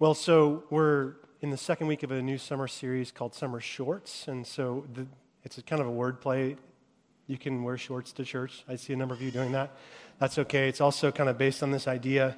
[0.00, 4.28] Well, so we're in the second week of a new summer series called Summer Shorts.
[4.28, 5.08] And so the,
[5.42, 6.54] it's kind of a word play.
[7.26, 8.62] You can wear shorts to church.
[8.68, 9.76] I see a number of you doing that.
[10.20, 10.68] That's okay.
[10.68, 12.36] It's also kind of based on this idea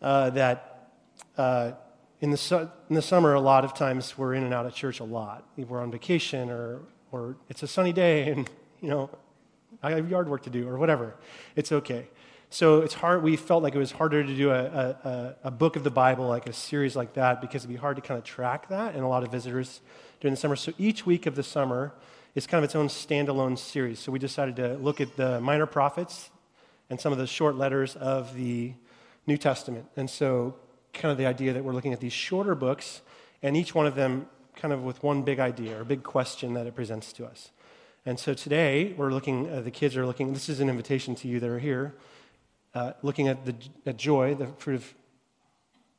[0.00, 0.92] uh, that
[1.36, 1.72] uh,
[2.20, 4.72] in, the su- in the summer, a lot of times we're in and out of
[4.72, 5.44] church a lot.
[5.56, 6.78] We're on vacation or,
[7.10, 8.48] or it's a sunny day and,
[8.80, 9.10] you know,
[9.82, 11.16] I have yard work to do or whatever.
[11.56, 12.06] It's okay.
[12.50, 13.22] So it's hard.
[13.22, 16.28] We felt like it was harder to do a, a, a, book of the Bible,
[16.28, 19.02] like a series like that, because it'd be hard to kind of track that and
[19.02, 19.80] a lot of visitors
[20.20, 20.54] during the summer.
[20.54, 21.92] So each week of the summer
[22.34, 23.98] is kind of its own standalone series.
[23.98, 26.30] So we decided to look at the minor prophets
[26.90, 28.74] and some of the short letters of the
[29.26, 29.86] New Testament.
[29.96, 30.56] And so,
[30.92, 33.02] kind of the idea that we're looking at these shorter books,
[33.42, 36.66] and each one of them kind of with one big idea or big question that
[36.66, 37.50] it presents to us.
[38.06, 41.28] And so today, we're looking, uh, the kids are looking, this is an invitation to
[41.28, 41.94] you that are here,
[42.74, 43.54] uh, looking at, the,
[43.86, 44.94] at joy, the fruit of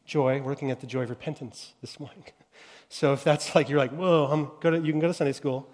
[0.05, 0.41] joy.
[0.43, 2.23] Looking at the joy of repentance this morning.
[2.87, 5.33] So if that's like, you're like, whoa, I'm go to, you can go to Sunday
[5.33, 5.67] school.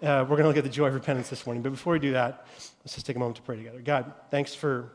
[0.00, 1.60] Uh, we're going to look at the joy of repentance this morning.
[1.60, 2.46] But before we do that,
[2.84, 3.80] let's just take a moment to pray together.
[3.80, 4.92] God, thanks for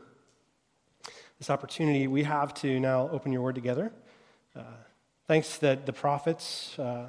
[1.38, 3.92] this opportunity we have to now open your word together.
[4.56, 4.62] Uh,
[5.28, 7.06] thanks that the prophets, uh,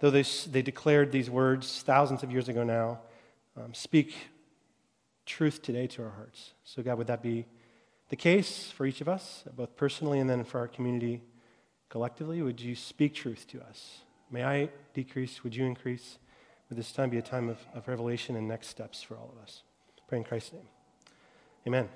[0.00, 3.00] though they, they declared these words thousands of years ago now,
[3.56, 4.14] um, speak
[5.28, 6.54] truth today to our hearts.
[6.64, 7.46] So, God, would that be
[8.08, 11.22] the case for each of us, both personally and then for our community
[11.88, 12.42] collectively?
[12.42, 13.98] Would you speak truth to us?
[14.30, 15.44] May I decrease?
[15.44, 16.18] Would you increase?
[16.68, 19.42] Would this time be a time of, of revelation and next steps for all of
[19.42, 19.62] us?
[20.08, 20.68] Pray in Christ's name.
[21.66, 21.88] Amen.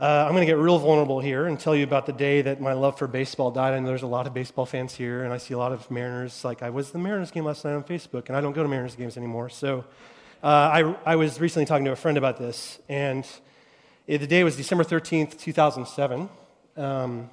[0.00, 2.60] Uh, I'm going to get real vulnerable here and tell you about the day that
[2.60, 3.74] my love for baseball died.
[3.74, 5.90] I know there's a lot of baseball fans here, and I see a lot of
[5.90, 6.42] Mariners.
[6.44, 8.68] Like, I was the Mariners game last night on Facebook, and I don't go to
[8.68, 9.50] Mariners games anymore.
[9.50, 9.84] So,
[10.42, 13.26] uh, I, I was recently talking to a friend about this, and
[14.06, 16.30] it, the day was December 13th, 2007.
[16.78, 17.28] Um,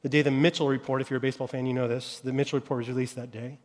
[0.00, 2.58] the day the Mitchell Report, if you're a baseball fan, you know this, the Mitchell
[2.58, 3.58] Report was released that day.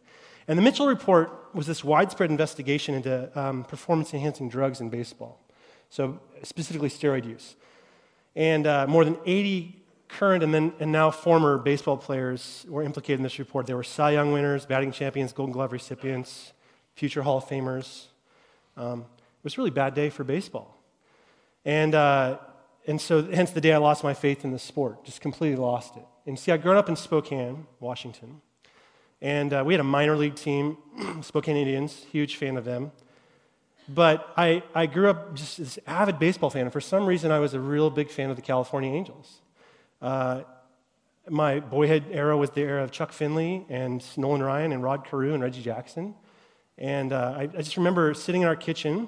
[0.49, 5.39] And the Mitchell Report was this widespread investigation into um, performance enhancing drugs in baseball,
[5.89, 7.55] so specifically steroid use.
[8.35, 13.19] And uh, more than 80 current and, then, and now former baseball players were implicated
[13.19, 13.67] in this report.
[13.67, 16.51] They were Cy Young winners, batting champions, Golden Glove recipients,
[16.93, 18.07] future Hall of Famers.
[18.77, 20.77] Um, it was a really bad day for baseball.
[21.63, 22.37] And, uh,
[22.87, 25.97] and so, hence the day I lost my faith in the sport, just completely lost
[25.97, 26.05] it.
[26.25, 28.41] And see, I'd grown up in Spokane, Washington.
[29.21, 30.77] And uh, we had a minor league team,
[31.21, 32.91] Spokane Indians, huge fan of them.
[33.87, 37.39] But I, I grew up just this avid baseball fan, and for some reason, I
[37.39, 39.41] was a real big fan of the California Angels.
[40.01, 40.41] Uh,
[41.29, 45.33] my boyhood era was the era of Chuck Finley and Nolan Ryan and Rod Carew
[45.33, 46.15] and Reggie Jackson.
[46.77, 49.07] And uh, I, I, just remember sitting in our kitchen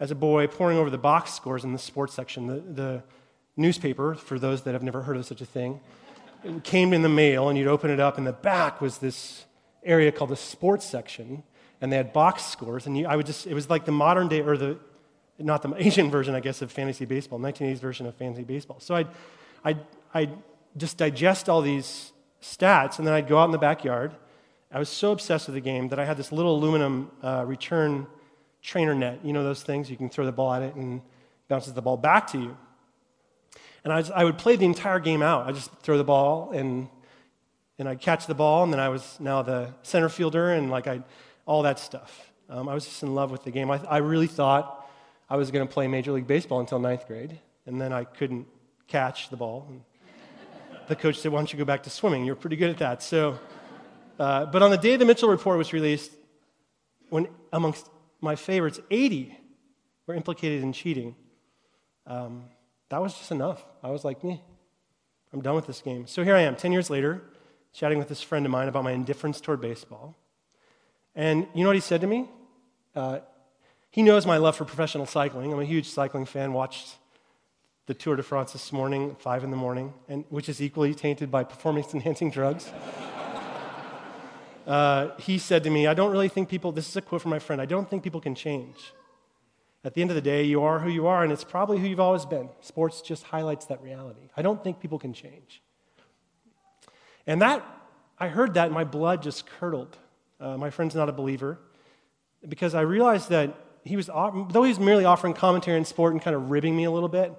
[0.00, 2.46] as a boy, poring over the box scores in the sports section.
[2.46, 3.02] The, the
[3.56, 5.80] newspaper, for those that have never heard of such a thing,
[6.62, 9.44] came in the mail, and you'd open it up, and the back was this
[9.84, 11.42] area called the sports section
[11.80, 12.86] and they had box scores.
[12.86, 14.78] And you, I would just, it was like the modern day, or the,
[15.38, 18.80] not the Asian version, I guess, of fantasy baseball, 1980s version of fantasy baseball.
[18.80, 19.08] So I'd,
[19.64, 19.80] I'd,
[20.14, 20.32] I'd
[20.76, 22.12] just digest all these
[22.42, 24.12] stats, and then I'd go out in the backyard.
[24.70, 28.06] I was so obsessed with the game that I had this little aluminum uh, return
[28.62, 29.20] trainer net.
[29.24, 29.90] You know those things?
[29.90, 31.00] You can throw the ball at it and
[31.48, 32.56] bounces the ball back to you.
[33.84, 35.46] And I, I would play the entire game out.
[35.46, 36.88] I just throw the ball and
[37.78, 40.88] and I'd catch the ball, and then I was now the center fielder, and like
[40.88, 41.04] I'd
[41.46, 42.32] all that stuff.
[42.50, 43.70] Um, I was just in love with the game.
[43.70, 44.90] I, I really thought
[45.30, 48.46] I was going to play Major League Baseball until ninth grade, and then I couldn't
[48.88, 49.70] catch the ball.
[50.88, 52.24] The coach said, Why don't you go back to swimming?
[52.24, 53.02] You're pretty good at that.
[53.02, 53.38] So,
[54.18, 56.12] uh, but on the day the Mitchell report was released,
[57.10, 57.88] when amongst
[58.20, 59.36] my favorites, 80
[60.06, 61.14] were implicated in cheating,
[62.06, 62.44] um,
[62.88, 63.64] that was just enough.
[63.82, 64.42] I was like, me,
[65.32, 66.06] I'm done with this game.
[66.06, 67.22] So here I am, 10 years later,
[67.72, 70.16] chatting with this friend of mine about my indifference toward baseball.
[71.14, 72.28] And you know what he said to me?
[72.94, 73.20] Uh,
[73.90, 75.52] he knows my love for professional cycling.
[75.52, 76.52] I'm a huge cycling fan.
[76.52, 76.96] Watched
[77.86, 81.30] the Tour de France this morning, five in the morning, and which is equally tainted
[81.30, 82.70] by performance-enhancing drugs.
[84.68, 87.30] uh, he said to me, "I don't really think people." This is a quote from
[87.30, 87.60] my friend.
[87.60, 88.92] I don't think people can change.
[89.84, 91.86] At the end of the day, you are who you are, and it's probably who
[91.86, 92.50] you've always been.
[92.60, 94.28] Sports just highlights that reality.
[94.36, 95.62] I don't think people can change.
[97.26, 97.64] And that,
[98.18, 99.96] I heard that, and my blood just curdled.
[100.40, 101.58] Uh, my friend's not a believer
[102.46, 103.54] because I realized that
[103.84, 106.84] he was, though he was merely offering commentary on sport and kind of ribbing me
[106.84, 107.32] a little bit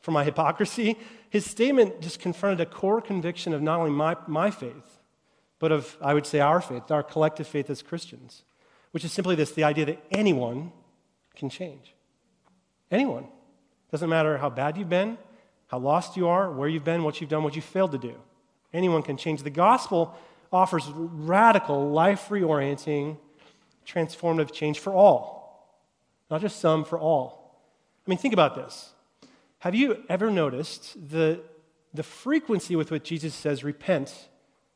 [0.00, 0.98] for my hypocrisy,
[1.30, 5.00] his statement just confronted a core conviction of not only my, my faith,
[5.58, 8.42] but of, I would say, our faith, our collective faith as Christians,
[8.90, 10.72] which is simply this the idea that anyone
[11.34, 11.94] can change.
[12.90, 13.26] Anyone.
[13.90, 15.18] Doesn't matter how bad you've been,
[15.68, 18.14] how lost you are, where you've been, what you've done, what you failed to do.
[18.72, 19.42] Anyone can change.
[19.42, 20.16] The gospel
[20.52, 23.18] offers radical, life reorienting,
[23.86, 25.80] transformative change for all,
[26.30, 27.60] not just some, for all.
[28.06, 28.92] I mean, think about this.
[29.60, 31.40] Have you ever noticed the,
[31.94, 34.28] the frequency with which Jesus says, repent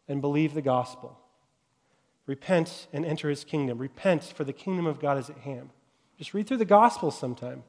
[0.08, 1.19] and believe the gospel?
[2.26, 3.79] Repent and enter his kingdom.
[3.79, 5.70] Repent, for the kingdom of God is at hand.
[6.19, 7.64] Just read through the gospel sometime.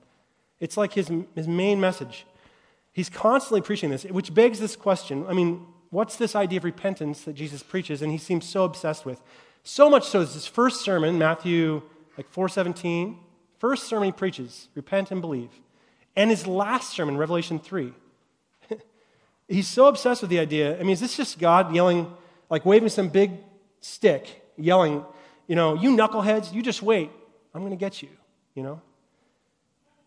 [0.59, 2.25] It's like his, his main message.
[2.91, 5.25] He's constantly preaching this, which begs this question.
[5.27, 9.05] I mean, what's this idea of repentance that Jesus preaches and he seems so obsessed
[9.05, 9.21] with?
[9.63, 11.81] So much so, this his first sermon, Matthew
[12.17, 13.17] like 417,
[13.59, 15.49] first sermon he preaches, repent and believe.
[16.15, 17.93] And his last sermon, Revelation 3.
[19.47, 20.77] He's so obsessed with the idea.
[20.79, 22.11] I mean, is this just God yelling,
[22.51, 23.31] like waving some big
[23.80, 25.03] stick, yelling,
[25.48, 27.09] you know, you knuckleheads, you just wait.
[27.56, 28.09] I'm going to get you,
[28.53, 28.81] you know?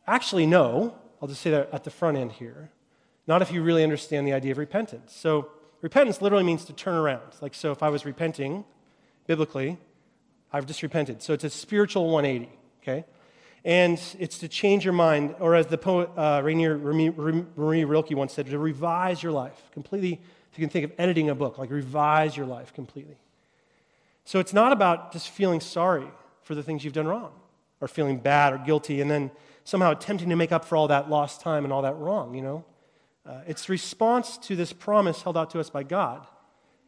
[0.07, 0.95] Actually, no.
[1.21, 2.71] I'll just say that at the front end here.
[3.27, 5.15] Not if you really understand the idea of repentance.
[5.15, 5.49] So,
[5.81, 7.23] repentance literally means to turn around.
[7.41, 8.65] Like, so if I was repenting
[9.27, 9.79] biblically,
[10.53, 11.23] I've just repented.
[11.23, 12.53] So, it's a spiritual 180,
[12.83, 13.07] okay?
[13.65, 18.35] And it's to change your mind, or as the poet uh, Rainer Maria Rilke once
[18.35, 20.21] said, to revise your life completely.
[20.57, 23.17] You can think of editing a book, like revise your life completely.
[24.25, 26.07] So, it's not about just feeling sorry
[26.43, 27.33] for the things you've done wrong,
[27.81, 29.31] or feeling bad or guilty, and then
[29.65, 32.43] somehow attempting to make up for all that lost time and all that wrong, you
[32.43, 32.65] know?
[33.27, 36.27] Uh, it's response to this promise held out to us by God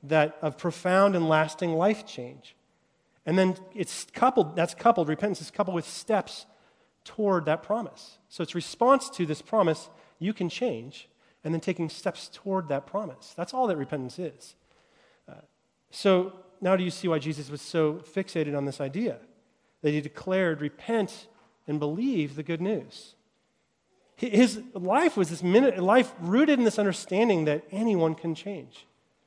[0.03, 2.55] that of profound and lasting life change.
[3.25, 6.47] And then it's coupled, that's coupled, repentance is coupled with steps
[7.05, 8.19] toward that promise.
[8.29, 9.89] So it's response to this promise,
[10.19, 11.09] you can change,
[11.47, 13.33] and then taking steps toward that promise.
[13.37, 14.57] That's all that repentance is.
[15.29, 15.35] Uh,
[15.93, 19.19] so now do you see why Jesus was so fixated on this idea?
[19.83, 21.29] That he declared, repent
[21.69, 23.15] and believe the good news.
[24.17, 28.85] His life was this minute, life rooted in this understanding that anyone can change.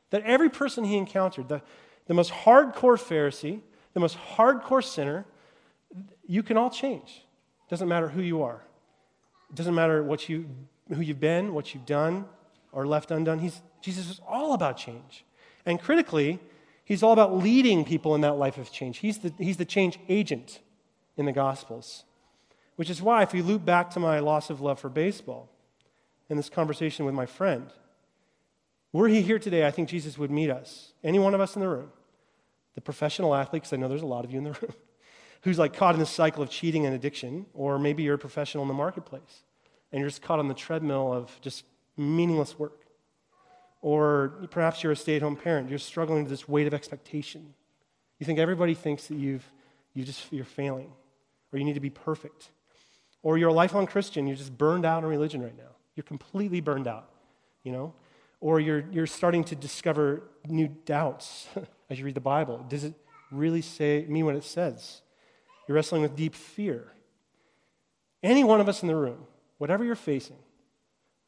[0.10, 1.62] That every person he encountered, the,
[2.08, 3.62] the most hardcore Pharisee,
[3.94, 5.26] the most hardcore sinner,
[6.28, 7.24] you can all change.
[7.66, 8.62] It doesn't matter who you are.
[9.52, 10.50] It doesn't matter what you,
[10.94, 12.26] who you've been, what you've done,
[12.72, 13.40] or left undone.
[13.40, 15.26] He's, Jesus is all about change.
[15.66, 16.40] And critically,
[16.84, 19.00] he's all about leading people in that life of change.
[19.00, 20.60] He's the, he's the change agent
[21.18, 22.06] in the Gospels.
[22.76, 25.50] Which is why, if you loop back to my loss of love for baseball
[26.30, 27.68] and this conversation with my friend,
[28.94, 31.62] were he here today, I think Jesus would meet us, any one of us in
[31.62, 31.92] the room,
[32.76, 34.74] the professional athletes, I know there's a lot of you in the room,
[35.42, 38.64] who's like caught in this cycle of cheating and addiction, or maybe you're a professional
[38.64, 39.44] in the marketplace
[39.92, 41.66] and you're just caught on the treadmill of just
[41.98, 42.86] meaningless work.
[43.82, 47.54] Or perhaps you're a stay at home parent, you're struggling with this weight of expectation.
[48.20, 49.46] You think everybody thinks that you've,
[49.94, 50.92] you just, you're failing,
[51.52, 52.50] or you need to be perfect.
[53.24, 55.76] Or you're a lifelong Christian, you're just burned out in religion right now.
[55.96, 57.10] You're completely burned out,
[57.64, 57.94] you know?
[58.42, 61.48] Or you're, you're starting to discover new doubts
[61.90, 62.66] as you read the Bible.
[62.68, 62.94] Does it
[63.32, 65.02] really say, mean what it says?
[65.68, 66.94] You're wrestling with deep fear.
[68.24, 69.26] Any one of us in the room,
[69.60, 70.38] whatever you're facing,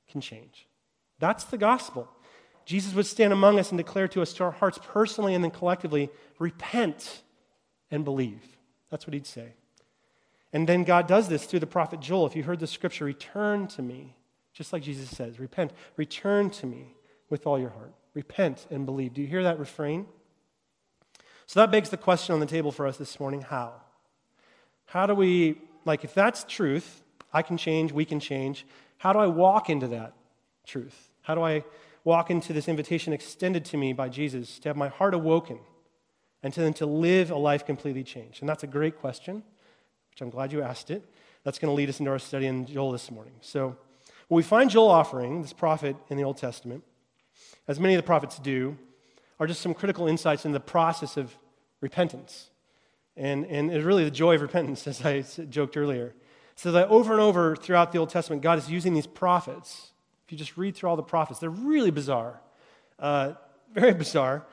[0.09, 0.67] can change.
[1.19, 2.09] That's the gospel.
[2.65, 5.51] Jesus would stand among us and declare to us, to our hearts personally and then
[5.51, 7.21] collectively, repent
[7.91, 8.41] and believe.
[8.89, 9.53] That's what he'd say.
[10.53, 12.25] And then God does this through the prophet Joel.
[12.25, 14.15] If you heard the scripture, return to me,
[14.53, 16.95] just like Jesus says, repent, return to me
[17.29, 17.93] with all your heart.
[18.13, 19.13] Repent and believe.
[19.13, 20.05] Do you hear that refrain?
[21.47, 23.73] So that begs the question on the table for us this morning how?
[24.85, 27.01] How do we, like, if that's truth,
[27.33, 28.65] I can change, we can change,
[28.97, 30.13] how do I walk into that
[30.65, 31.09] truth?
[31.21, 31.63] How do I
[32.03, 35.59] walk into this invitation extended to me by Jesus to have my heart awoken
[36.43, 38.41] and to then to live a life completely changed?
[38.41, 39.43] And that's a great question
[40.11, 41.03] which I'm glad you asked it.
[41.43, 43.33] That's going to lead us into our study in Joel this morning.
[43.41, 43.75] So,
[44.27, 46.83] what we find Joel offering, this prophet in the Old Testament,
[47.67, 48.77] as many of the prophets do,
[49.39, 51.35] are just some critical insights in the process of
[51.81, 52.50] repentance.
[53.17, 56.13] And, and it's really the joy of repentance, as I joked earlier.
[56.62, 59.94] So that over and over throughout the Old Testament, God is using these prophets.
[60.25, 62.39] If you just read through all the prophets, they're really bizarre,
[63.00, 63.34] uh,
[63.74, 64.46] very bizarre.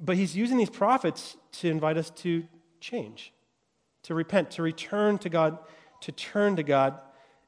[0.00, 2.42] But He's using these prophets to invite us to
[2.80, 3.32] change
[4.02, 5.58] to repent, to return to God,
[6.00, 6.98] to turn to God,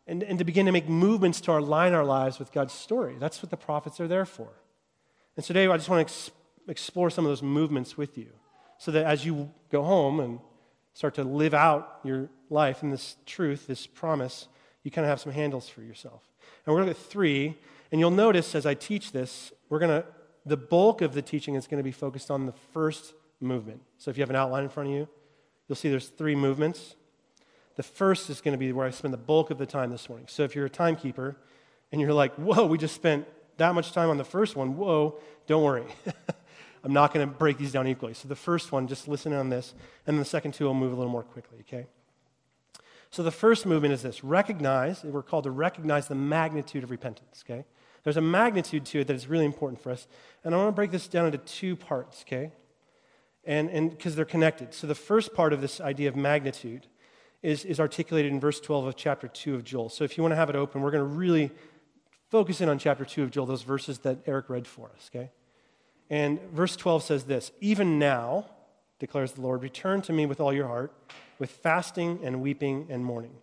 [0.07, 3.17] and, and to begin to make movements to align our lives with God's story.
[3.19, 4.51] That's what the prophets are there for.
[5.37, 6.31] And so today I just want to ex-
[6.69, 8.29] explore some of those movements with you
[8.79, 10.39] so that as you go home and
[10.95, 14.49] start to live out your life in this truth, this promise,
[14.83, 16.23] you kind of have some handles for yourself.
[16.65, 17.57] And we're going to look at three,
[17.91, 20.07] and you'll notice as I teach this, we're going to,
[20.45, 23.83] the bulk of the teaching is going to be focused on the first movement.
[23.99, 25.09] So if you have an outline in front of you,
[25.69, 26.97] you'll see there's three movements.
[27.77, 30.09] The first is going to be where I spend the bulk of the time this
[30.09, 30.27] morning.
[30.29, 31.37] So if you're a timekeeper
[31.93, 35.19] and you're like, whoa, we just spent that much time on the first one, whoa,
[35.47, 35.85] don't worry.
[36.83, 38.15] I'm not going to break these down equally.
[38.15, 39.75] So the first one, just listen on this,
[40.07, 41.87] and then the second two will move a little more quickly, okay?
[43.11, 47.45] So the first movement is this recognize, we're called to recognize the magnitude of repentance,
[47.47, 47.65] okay?
[48.03, 50.07] There's a magnitude to it that is really important for us.
[50.43, 52.53] And I want to break this down into two parts, okay?
[53.45, 54.73] And because they're connected.
[54.75, 56.87] So the first part of this idea of magnitude
[57.43, 59.89] is, is articulated in verse 12 of chapter 2 of Joel.
[59.89, 61.51] So if you want to have it open, we're going to really
[62.31, 65.31] focus in on chapter 2 of Joel, those verses that Eric read for us, okay?
[66.11, 68.47] And verse 12 says this Even now,
[68.99, 70.93] declares the Lord, return to me with all your heart,
[71.39, 73.37] with fasting and weeping and mourning.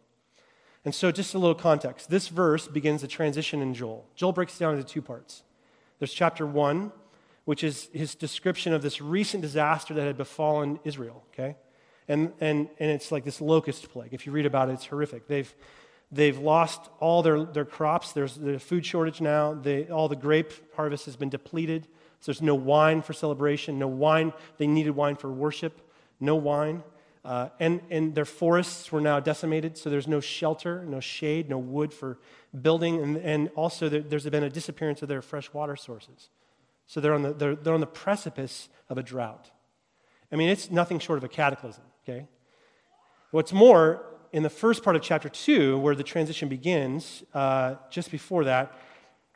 [0.86, 2.10] And so, just a little context.
[2.10, 4.06] This verse begins a transition in Joel.
[4.16, 5.44] Joel breaks down into two parts.
[6.00, 6.92] There's chapter 1,
[7.46, 11.56] which is his description of this recent disaster that had befallen Israel, okay?
[12.08, 14.14] And, and, and it's like this locust plague.
[14.14, 15.28] If you read about it, it's horrific.
[15.28, 15.54] They've,
[16.12, 18.14] they've lost all their, their crops.
[18.14, 19.56] There's, there's a food shortage now.
[19.56, 21.88] They, all the grape harvest has been depleted.
[22.20, 24.34] So there's no wine for celebration, no wine.
[24.58, 25.82] They needed wine for worship,
[26.20, 26.84] no wine.
[27.24, 31.58] Uh, and, and their forests were now decimated, so there's no shelter, no shade, no
[31.58, 32.18] wood for
[32.62, 33.02] building.
[33.04, 36.30] And, and also, there, there's been a disappearance of their fresh water sources.
[36.86, 39.52] So they're on, the, they're, they're on the precipice of a drought.
[40.32, 42.28] I mean, it's nothing short of a cataclysm, okay?
[43.32, 48.10] What's more, in the first part of chapter 2, where the transition begins, uh, just
[48.10, 48.74] before that,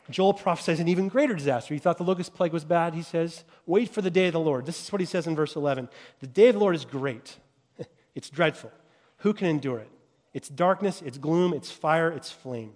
[0.10, 1.74] Joel prophesies an even greater disaster.
[1.74, 2.94] He thought the locust plague was bad.
[2.94, 4.66] He says, Wait for the day of the Lord.
[4.66, 5.90] This is what he says in verse 11.
[6.20, 7.38] The day of the Lord is great,
[8.16, 8.72] it's dreadful.
[9.18, 9.90] Who can endure it?
[10.34, 12.74] It's darkness, it's gloom, it's fire, it's flame.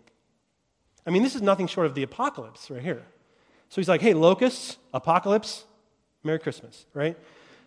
[1.07, 3.03] I mean, this is nothing short of the apocalypse right here.
[3.69, 5.65] So he's like, Hey, locusts, apocalypse,
[6.23, 7.17] Merry Christmas, right?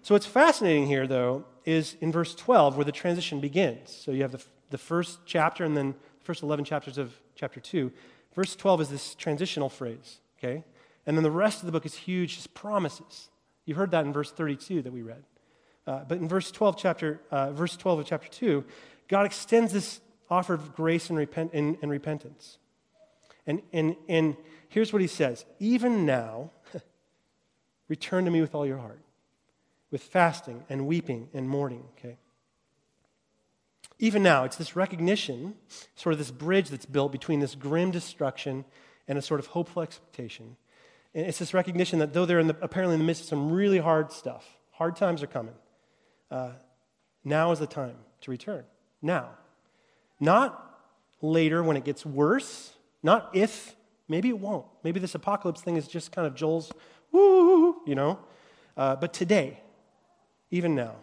[0.02, 3.90] So what's fascinating here, though, is in verse 12 where the transition begins.
[3.90, 7.60] So you have the, the first chapter and then the first 11 chapters of chapter
[7.60, 7.92] 2.
[8.34, 10.64] Verse 12 is this transitional phrase, okay?
[11.06, 13.30] And then the rest of the book is huge, just promises.
[13.64, 15.24] You heard that in verse 32 that we read.
[15.86, 18.64] Uh, but in verse 12, chapter, uh, verse 12 of chapter 2,
[19.08, 22.58] God extends this offer of grace and, repent, and, and repentance.
[23.46, 24.36] And, and, and
[24.68, 26.50] here's what he says Even now,
[27.88, 29.00] return to me with all your heart,
[29.90, 32.18] with fasting and weeping and mourning, okay?
[33.98, 35.54] Even now, it's this recognition,
[35.96, 38.64] sort of this bridge that's built between this grim destruction
[39.08, 40.56] and a sort of hopeful expectation.
[41.14, 43.50] And it's this recognition that though they're in the, apparently in the midst of some
[43.50, 45.54] really hard stuff, hard times are coming,
[46.30, 46.52] uh,
[47.24, 48.64] now is the time to return.
[49.02, 49.30] Now.
[50.20, 50.64] Not
[51.22, 53.76] later when it gets worse, not if,
[54.08, 54.66] maybe it won't.
[54.82, 56.72] Maybe this apocalypse thing is just kind of Joel's
[57.12, 58.18] woo, you know,
[58.76, 59.60] uh, but today,
[60.50, 60.96] even now,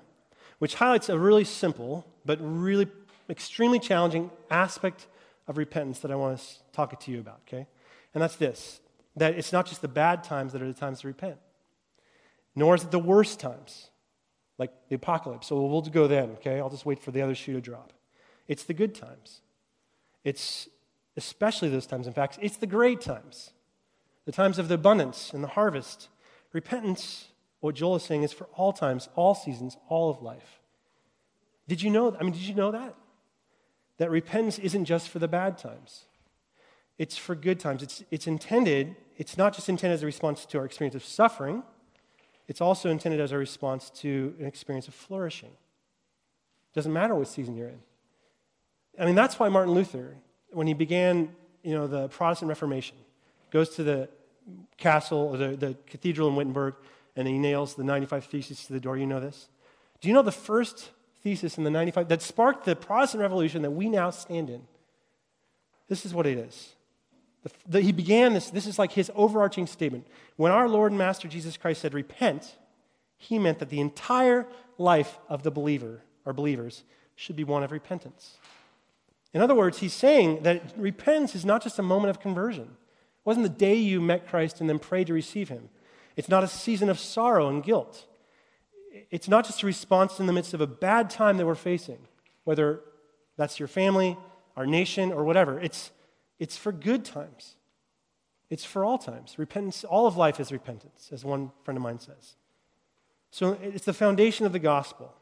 [0.59, 2.87] which highlights a really simple but really
[3.29, 5.07] extremely challenging aspect
[5.47, 7.67] of repentance that I want to talk to you about, okay?
[8.13, 8.79] And that's this
[9.17, 11.37] that it's not just the bad times that are the times to repent,
[12.53, 13.89] nor is it the worst times,
[14.57, 15.47] like the apocalypse.
[15.47, 16.59] So we'll go then, okay?
[16.59, 17.93] I'll just wait for the other shoe to drop.
[18.47, 19.41] It's the good times.
[20.25, 20.67] It's
[21.17, 23.51] especially those times, in fact, it's the great times,
[24.25, 26.09] the times of the abundance and the harvest.
[26.51, 27.29] Repentance,
[27.61, 30.59] what Joel is saying, is for all times, all seasons, all of life.
[31.67, 32.15] Did you know?
[32.19, 32.95] I mean, did you know that?
[33.97, 36.05] That repentance isn't just for the bad times.
[36.97, 37.83] It's for good times.
[37.83, 41.63] It's, it's intended, it's not just intended as a response to our experience of suffering,
[42.47, 45.49] it's also intended as a response to an experience of flourishing.
[45.49, 47.79] It doesn't matter what season you're in.
[48.99, 50.15] I mean, that's why Martin Luther,
[50.51, 52.97] when he began, you know, the Protestant Reformation,
[53.51, 54.09] goes to the
[54.77, 56.75] castle, or the, the cathedral in Wittenberg,
[57.15, 58.95] and he nails the 95 Theses to the door.
[58.97, 59.49] You know this?
[60.01, 60.91] Do you know the first
[61.25, 64.61] thesis in the 95 that sparked the Protestant Revolution that we now stand in.
[65.89, 66.75] This is what it is.
[67.41, 70.05] The, the, he began this, this is like his overarching statement.
[70.35, 72.55] When our Lord and Master Jesus Christ said, repent,
[73.17, 74.45] he meant that the entire
[74.77, 76.83] life of the believer, or believers,
[77.15, 78.37] should be one of repentance.
[79.33, 82.65] In other words, he's saying that repentance is not just a moment of conversion.
[82.65, 85.69] It wasn't the day you met Christ and then prayed to receive him.
[86.15, 88.05] It's not a season of sorrow and guilt
[89.11, 91.99] it's not just a response in the midst of a bad time that we're facing,
[92.43, 92.81] whether
[93.37, 94.17] that's your family,
[94.55, 95.59] our nation, or whatever.
[95.59, 95.91] It's,
[96.39, 97.55] it's for good times.
[98.49, 99.37] It's for all times.
[99.37, 102.35] Repentance, all of life is repentance, as one friend of mine says.
[103.31, 105.13] So it's the foundation of the gospel.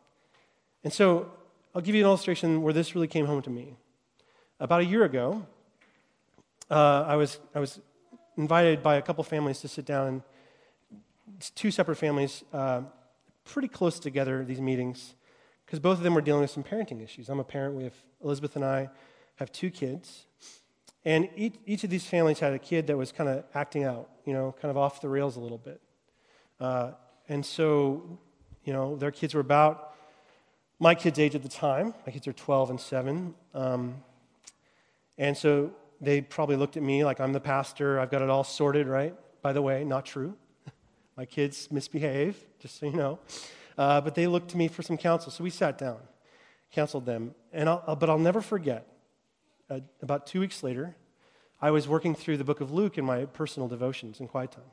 [0.83, 1.31] And so
[1.73, 3.75] I'll give you an illustration where this really came home to me.
[4.59, 5.45] About a year ago,
[6.69, 7.79] uh, I, was, I was
[8.37, 10.21] invited by a couple families to sit down,
[11.55, 12.43] two separate families.
[12.53, 12.81] Uh,
[13.45, 15.15] pretty close together, these meetings,
[15.65, 17.29] because both of them were dealing with some parenting issues.
[17.29, 17.75] I'm a parent.
[17.75, 18.89] We have, Elizabeth and I
[19.35, 20.25] have two kids.
[21.05, 24.09] And each, each of these families had a kid that was kind of acting out,
[24.25, 25.81] you know, kind of off the rails a little bit.
[26.59, 26.91] Uh,
[27.27, 28.19] and so,
[28.63, 29.95] you know, their kids were about
[30.79, 31.93] my kids' age at the time.
[32.05, 33.33] My kids are 12 and 7.
[33.53, 33.95] Um,
[35.17, 35.71] and so
[36.01, 37.99] they probably looked at me like I'm the pastor.
[37.99, 39.15] I've got it all sorted, right?
[39.41, 40.35] By the way, not true.
[41.17, 43.19] My kids misbehave, just so you know.
[43.77, 45.31] Uh, but they looked to me for some counsel.
[45.31, 45.97] So we sat down,
[46.71, 47.33] counseled them.
[47.51, 48.87] And I'll, but I'll never forget
[49.69, 50.95] uh, about two weeks later,
[51.61, 54.63] I was working through the book of Luke in my personal devotions in quiet time.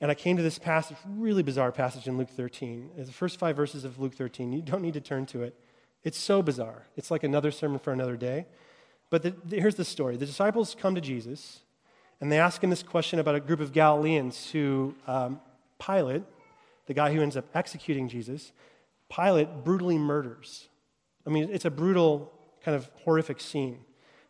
[0.00, 2.90] And I came to this passage, really bizarre passage in Luke 13.
[2.96, 4.52] It's the first five verses of Luke 13.
[4.52, 5.58] You don't need to turn to it.
[6.02, 6.86] It's so bizarre.
[6.96, 8.46] It's like another sermon for another day.
[9.10, 11.60] But the, the, here's the story the disciples come to Jesus,
[12.20, 15.40] and they ask him this question about a group of Galileans who um,
[15.84, 16.22] Pilate,
[16.86, 18.52] the guy who ends up executing Jesus,
[19.14, 20.68] Pilate brutally murders.
[21.26, 22.32] I mean, it's a brutal,
[22.64, 23.78] kind of horrific scene.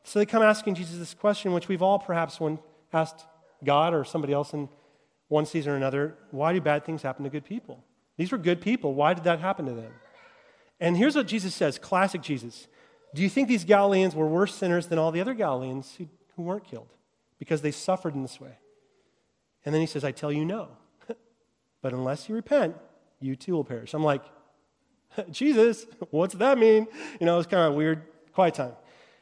[0.04, 2.58] So they come asking Jesus this question, which we've all perhaps one
[2.92, 3.24] asked
[3.64, 4.68] God or somebody else in
[5.28, 7.82] one season or another why do bad things happen to good people?
[8.16, 8.94] These were good people.
[8.94, 9.92] Why did that happen to them?
[10.80, 12.66] And here's what Jesus says classic Jesus.
[13.14, 16.42] Do you think these Galileans were worse sinners than all the other Galileans who, who
[16.42, 16.88] weren't killed
[17.38, 18.58] because they suffered in this way?
[19.64, 20.68] And then he says, I tell you no.
[21.82, 22.76] But unless you repent,
[23.20, 23.92] you too will perish.
[23.92, 24.22] I'm like,
[25.30, 26.86] Jesus, what's that mean?
[27.20, 28.72] You know, it's kind of a weird, quiet time.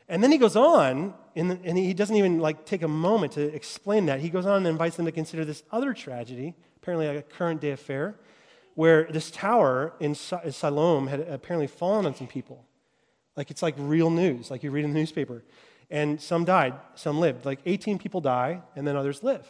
[0.09, 3.43] And then he goes on, and, and he doesn't even like take a moment to
[3.55, 4.21] explain that.
[4.21, 7.61] He goes on and invites them to consider this other tragedy, apparently like a current
[7.61, 8.17] day affair,
[8.75, 12.65] where this tower in Siloam had apparently fallen on some people.
[13.37, 15.45] Like it's like real news, like you read in the newspaper.
[15.91, 17.45] And some died, some lived.
[17.45, 19.47] Like 18 people die, and then others live.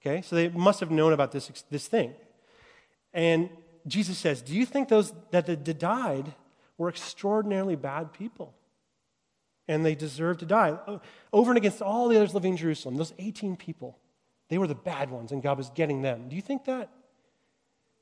[0.00, 2.14] Okay, so they must have known about this, this thing.
[3.12, 3.50] And
[3.86, 6.34] Jesus says, Do you think those that the died
[6.78, 8.54] were extraordinarily bad people?
[9.70, 10.76] and they deserve to die.
[10.88, 10.98] Uh,
[11.32, 13.96] over and against all the others living in Jerusalem, those 18 people,
[14.48, 16.28] they were the bad ones, and God was getting them.
[16.28, 16.90] Do you think that?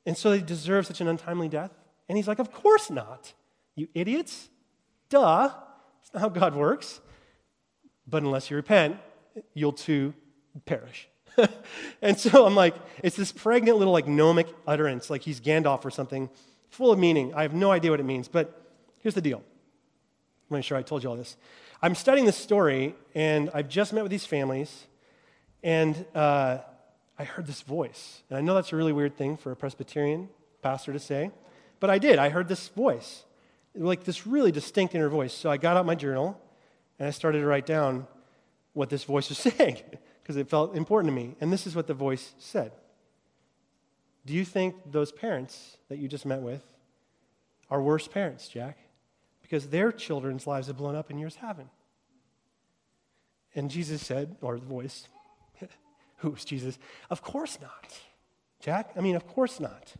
[0.07, 1.71] And so they deserve such an untimely death?
[2.09, 3.35] And he's like, Of course not.
[3.77, 4.49] You idiots.
[5.11, 5.49] Duh.
[5.49, 7.03] That's not how God works.
[8.07, 8.97] But unless you repent,
[9.53, 10.15] you'll too
[10.65, 11.07] perish.
[12.03, 15.91] and so I'm like, it's this pregnant little like gnomic utterance, like he's Gandalf or
[15.91, 16.29] something,
[16.71, 17.35] full of meaning.
[17.35, 18.63] I have no idea what it means, but
[18.99, 19.43] here's the deal.
[20.51, 21.37] I'm not sure I told you all this.
[21.81, 24.87] I'm studying this story, and I've just met with these families,
[25.63, 26.59] and uh,
[27.19, 28.23] I heard this voice.
[28.29, 30.29] And I know that's a really weird thing for a Presbyterian
[30.63, 31.31] pastor to say,
[31.81, 32.19] but I did.
[32.19, 33.25] I heard this voice,
[33.75, 35.33] like this really distinct inner voice.
[35.33, 36.41] So I got out my journal,
[36.99, 38.07] and I started to write down
[38.73, 39.79] what this voice was saying,
[40.29, 41.35] because it felt important to me.
[41.41, 42.73] And this is what the voice said
[44.27, 46.63] Do you think those parents that you just met with
[47.71, 48.77] are worse parents, Jack?
[49.49, 51.71] because their children's lives have blown up and yours haven't.
[53.55, 55.09] And Jesus said, or the voice,
[56.17, 56.79] who's Jesus?
[57.09, 57.99] Of course not.
[58.61, 59.95] Jack, I mean, of course not.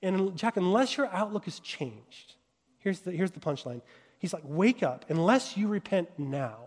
[0.00, 2.34] And Jack, unless your outlook has changed,
[2.78, 3.82] here's the, here's the punchline.
[4.20, 5.06] He's like, wake up.
[5.08, 6.58] Unless you repent now,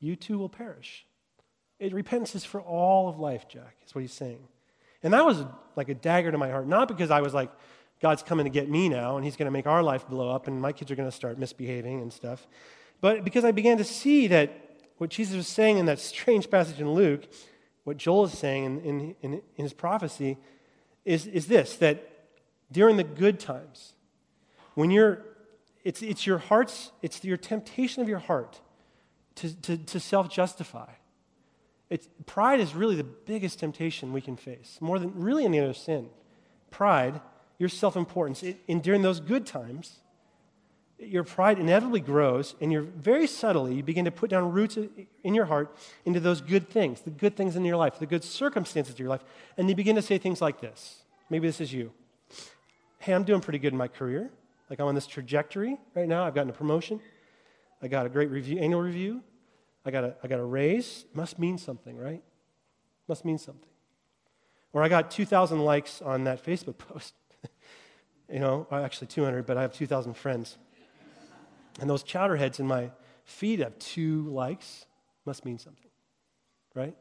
[0.00, 1.06] you too will perish.
[1.84, 4.46] It, repentance is for all of life, Jack, is what he's saying.
[5.02, 5.44] And that was
[5.76, 7.50] like a dagger to my heart, not because I was like,
[8.00, 10.46] God's coming to get me now, and He's going to make our life blow up,
[10.46, 12.46] and my kids are going to start misbehaving and stuff.
[13.00, 14.50] But because I began to see that
[14.98, 17.26] what Jesus was saying in that strange passage in Luke,
[17.84, 20.38] what Joel is saying in, in, in, in his prophecy,
[21.04, 22.10] is, is this that
[22.72, 23.92] during the good times,
[24.74, 25.22] when you're,
[25.84, 28.60] it's, it's your heart's, it's your temptation of your heart
[29.36, 30.90] to, to, to self justify.
[32.26, 36.08] Pride is really the biggest temptation we can face, more than really any other sin.
[36.70, 37.20] Pride
[37.58, 38.42] your self importance.
[38.68, 40.00] And during those good times,
[40.98, 44.78] your pride inevitably grows, and you're very subtly, you begin to put down roots
[45.22, 48.24] in your heart into those good things, the good things in your life, the good
[48.24, 49.24] circumstances of your life.
[49.56, 51.02] And you begin to say things like this.
[51.30, 51.92] Maybe this is you.
[52.98, 54.30] Hey, I'm doing pretty good in my career.
[54.70, 56.24] Like I'm on this trajectory right now.
[56.24, 57.00] I've gotten a promotion.
[57.82, 59.22] I got a great review, annual review.
[59.84, 61.04] I got a, I got a raise.
[61.14, 62.22] Must mean something, right?
[63.08, 63.68] Must mean something.
[64.72, 67.14] Or I got 2,000 likes on that Facebook post.
[68.32, 70.56] You know, uh, actually 200, but I have 2,000 friends.
[71.80, 72.90] And those chowderheads in my
[73.24, 74.86] feed have two likes.
[75.26, 75.90] Must mean something,
[76.74, 76.96] right?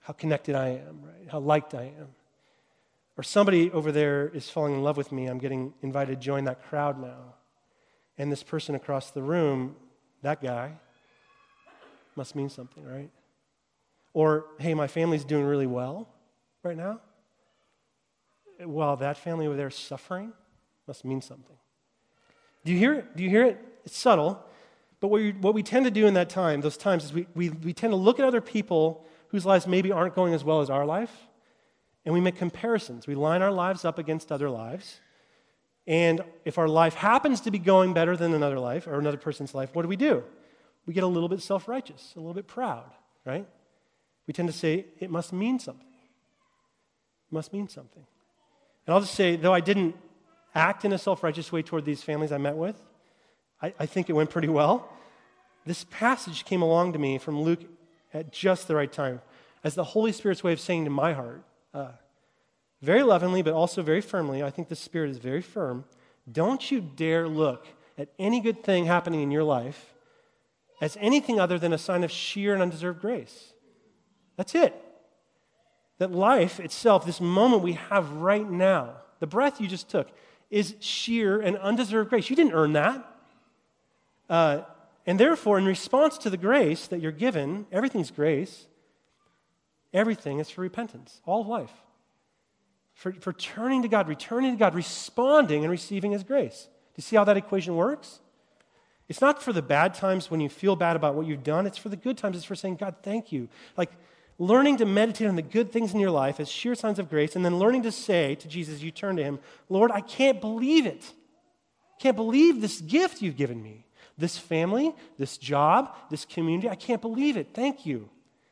[0.00, 1.28] How connected I am, right?
[1.30, 2.08] How liked I am.
[3.16, 5.26] Or somebody over there is falling in love with me.
[5.26, 7.34] I'm getting invited to join that crowd now.
[8.16, 9.76] And this person across the room,
[10.22, 10.74] that guy,
[12.18, 13.10] must mean something, right?
[14.12, 16.08] Or, hey, my family's doing really well
[16.62, 17.00] right now
[18.64, 20.32] while that family over there is suffering
[20.86, 21.56] must mean something.
[22.64, 23.16] Do you hear it?
[23.16, 23.64] Do you hear it?
[23.84, 24.44] It's subtle,
[25.00, 27.26] But what we, what we tend to do in that time, those times, is we,
[27.34, 30.60] we, we tend to look at other people whose lives maybe aren't going as well
[30.60, 31.12] as our life,
[32.04, 33.06] and we make comparisons.
[33.06, 35.00] We line our lives up against other lives.
[35.86, 39.54] And if our life happens to be going better than another life or another person's
[39.54, 40.24] life, what do we do?
[40.88, 42.90] We get a little bit self righteous, a little bit proud,
[43.26, 43.46] right?
[44.26, 45.84] We tend to say, it must mean something.
[45.86, 48.06] It must mean something.
[48.86, 49.96] And I'll just say, though I didn't
[50.54, 52.82] act in a self righteous way toward these families I met with,
[53.60, 54.90] I, I think it went pretty well.
[55.66, 57.60] This passage came along to me from Luke
[58.14, 59.20] at just the right time
[59.62, 61.42] as the Holy Spirit's way of saying to my heart,
[61.74, 61.90] uh,
[62.80, 65.84] very lovingly, but also very firmly, I think the Spirit is very firm.
[66.32, 67.66] Don't you dare look
[67.98, 69.92] at any good thing happening in your life
[70.80, 73.52] as anything other than a sign of sheer and undeserved grace.
[74.36, 74.74] That's it.
[75.98, 80.08] That life itself, this moment we have right now, the breath you just took,
[80.50, 82.30] is sheer and undeserved grace.
[82.30, 83.04] You didn't earn that.
[84.30, 84.60] Uh,
[85.06, 88.66] and therefore, in response to the grace that you're given, everything's grace,
[89.92, 91.72] everything is for repentance, all of life.
[92.94, 96.64] For, for turning to God, returning to God, responding and receiving His grace.
[96.64, 98.20] Do you see how that equation works?
[99.08, 101.78] It's not for the bad times when you feel bad about what you've done, it's
[101.78, 102.36] for the good times.
[102.36, 103.48] It's for saying, God, thank you.
[103.76, 103.92] Like
[104.38, 107.34] learning to meditate on the good things in your life as sheer signs of grace,
[107.34, 110.86] and then learning to say to Jesus, you turn to Him, Lord, I can't believe
[110.86, 111.12] it.
[111.98, 113.86] Can't believe this gift you've given me
[114.18, 116.68] this family, this job, this community.
[116.68, 117.50] I can't believe it.
[117.54, 118.10] Thank you.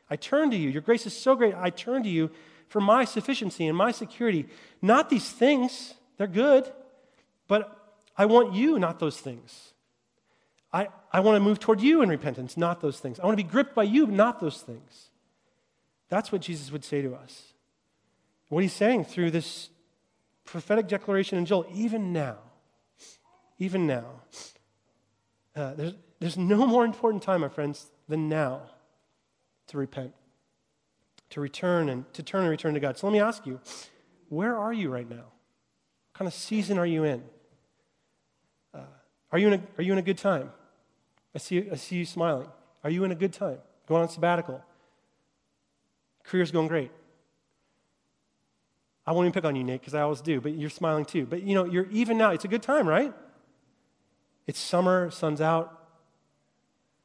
[0.09, 0.69] I turn to you.
[0.69, 1.53] Your grace is so great.
[1.53, 2.31] I turn to you
[2.69, 4.47] for my sufficiency and my security.
[4.81, 6.71] Not these things, they're good,
[7.47, 9.73] but I want you, not those things.
[10.73, 13.19] I, I want to move toward you in repentance, not those things.
[13.19, 15.09] I want to be gripped by you, not those things.
[16.09, 17.53] That's what Jesus would say to us.
[18.49, 19.69] What he's saying through this
[20.45, 22.37] prophetic declaration in Joel, even now,
[23.59, 24.05] even now,
[25.55, 28.61] uh, there's, there's no more important time, my friends, than now
[29.67, 30.13] to repent,
[31.31, 32.97] to return and to turn and return to God.
[32.97, 33.59] So let me ask you,
[34.29, 35.15] where are you right now?
[35.15, 37.23] What kind of season are you in?
[39.31, 40.51] Are, you in a, are you in a good time?
[41.35, 42.47] I see, I see you smiling.
[42.83, 43.57] Are you in a good time?
[43.87, 44.63] Going on sabbatical?
[46.23, 46.91] Career's going great.
[49.05, 51.25] I won't even pick on you, Nate, because I always do, but you're smiling too.
[51.25, 52.31] But you know, you're even now.
[52.31, 53.13] It's a good time, right?
[54.45, 55.73] It's summer, sun's out.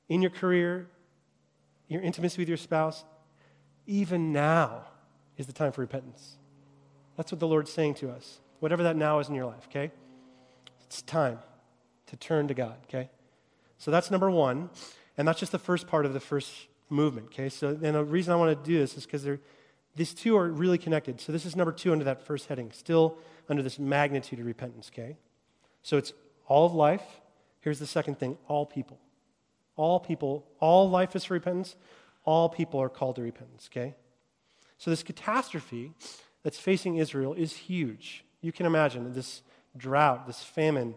[0.08, 0.88] In your career,
[1.88, 3.04] your intimacy with your spouse,
[3.86, 4.84] even now
[5.36, 6.36] is the time for repentance.
[7.16, 8.40] That's what the Lord's saying to us.
[8.60, 9.90] Whatever that now is in your life, okay?
[10.84, 11.38] It's time
[12.12, 13.10] to turn to God, okay?
[13.78, 14.70] So that's number one.
[15.18, 16.52] And that's just the first part of the first
[16.88, 17.48] movement, okay?
[17.48, 19.26] So, and the reason I want to do this is because
[19.96, 21.20] these two are really connected.
[21.20, 24.90] So this is number two under that first heading, still under this magnitude of repentance,
[24.94, 25.16] okay?
[25.82, 26.12] So it's
[26.46, 27.02] all of life,
[27.62, 28.98] Here's the second thing all people.
[29.76, 31.76] All people, all life is for repentance.
[32.24, 33.94] All people are called to repentance, okay?
[34.76, 35.92] So, this catastrophe
[36.42, 38.24] that's facing Israel is huge.
[38.42, 39.42] You can imagine this
[39.76, 40.94] drought, this famine,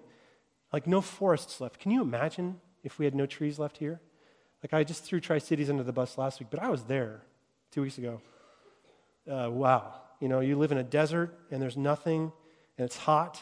[0.75, 1.79] like no forests left.
[1.79, 4.01] Can you imagine if we had no trees left here?
[4.61, 7.21] Like, I just threw Tri Cities under the bus last week, but I was there
[7.71, 8.19] two weeks ago.
[9.29, 9.93] Uh, wow.
[10.19, 12.31] You know, you live in a desert and there's nothing
[12.77, 13.41] and it's hot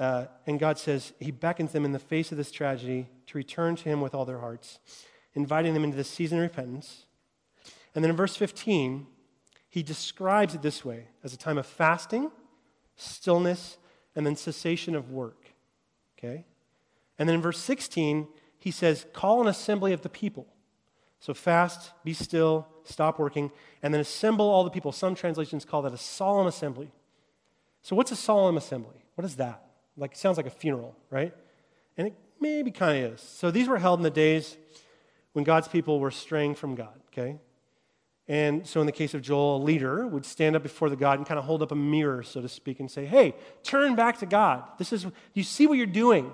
[0.00, 3.76] uh, and God says, He beckons them in the face of this tragedy to return
[3.76, 4.78] to Him with all their hearts,
[5.34, 7.04] inviting them into this season of repentance.
[7.94, 9.06] And then in verse 15,
[9.68, 12.30] He describes it this way as a time of fasting,
[12.96, 13.76] stillness,
[14.16, 15.49] and then cessation of work.
[16.22, 16.44] Okay?
[17.18, 18.28] And then in verse 16,
[18.58, 20.46] He says, Call an assembly of the people.
[21.18, 23.50] So fast, be still, stop working,
[23.82, 24.92] and then assemble all the people.
[24.92, 26.92] Some translations call that a solemn assembly.
[27.82, 29.04] So, what's a solemn assembly?
[29.14, 29.64] What is that?
[29.96, 31.34] Like, sounds like a funeral, right?
[31.96, 33.20] And it maybe kind of is.
[33.20, 34.56] So these were held in the days
[35.32, 37.38] when God's people were straying from God, okay?
[38.30, 41.18] And so in the case of Joel, a leader would stand up before the God
[41.18, 44.18] and kind of hold up a mirror, so to speak, and say, hey, turn back
[44.20, 44.62] to God.
[44.78, 46.30] This is, you see what you're doing?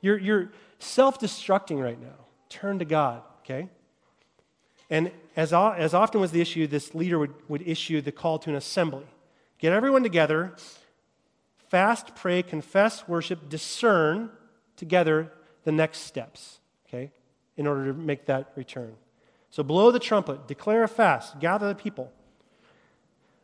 [0.00, 2.16] You're, you're self destructing right now.
[2.48, 3.68] Turn to God, okay?
[4.88, 8.48] And as, as often was the issue, this leader would, would issue the call to
[8.48, 9.04] an assembly.
[9.58, 10.54] Get everyone together
[11.68, 14.30] fast, pray, confess, worship, discern
[14.76, 15.30] together
[15.64, 17.12] the next steps, okay,
[17.58, 18.94] in order to make that return.
[19.54, 22.10] So blow the trumpet, declare a fast, gather the people.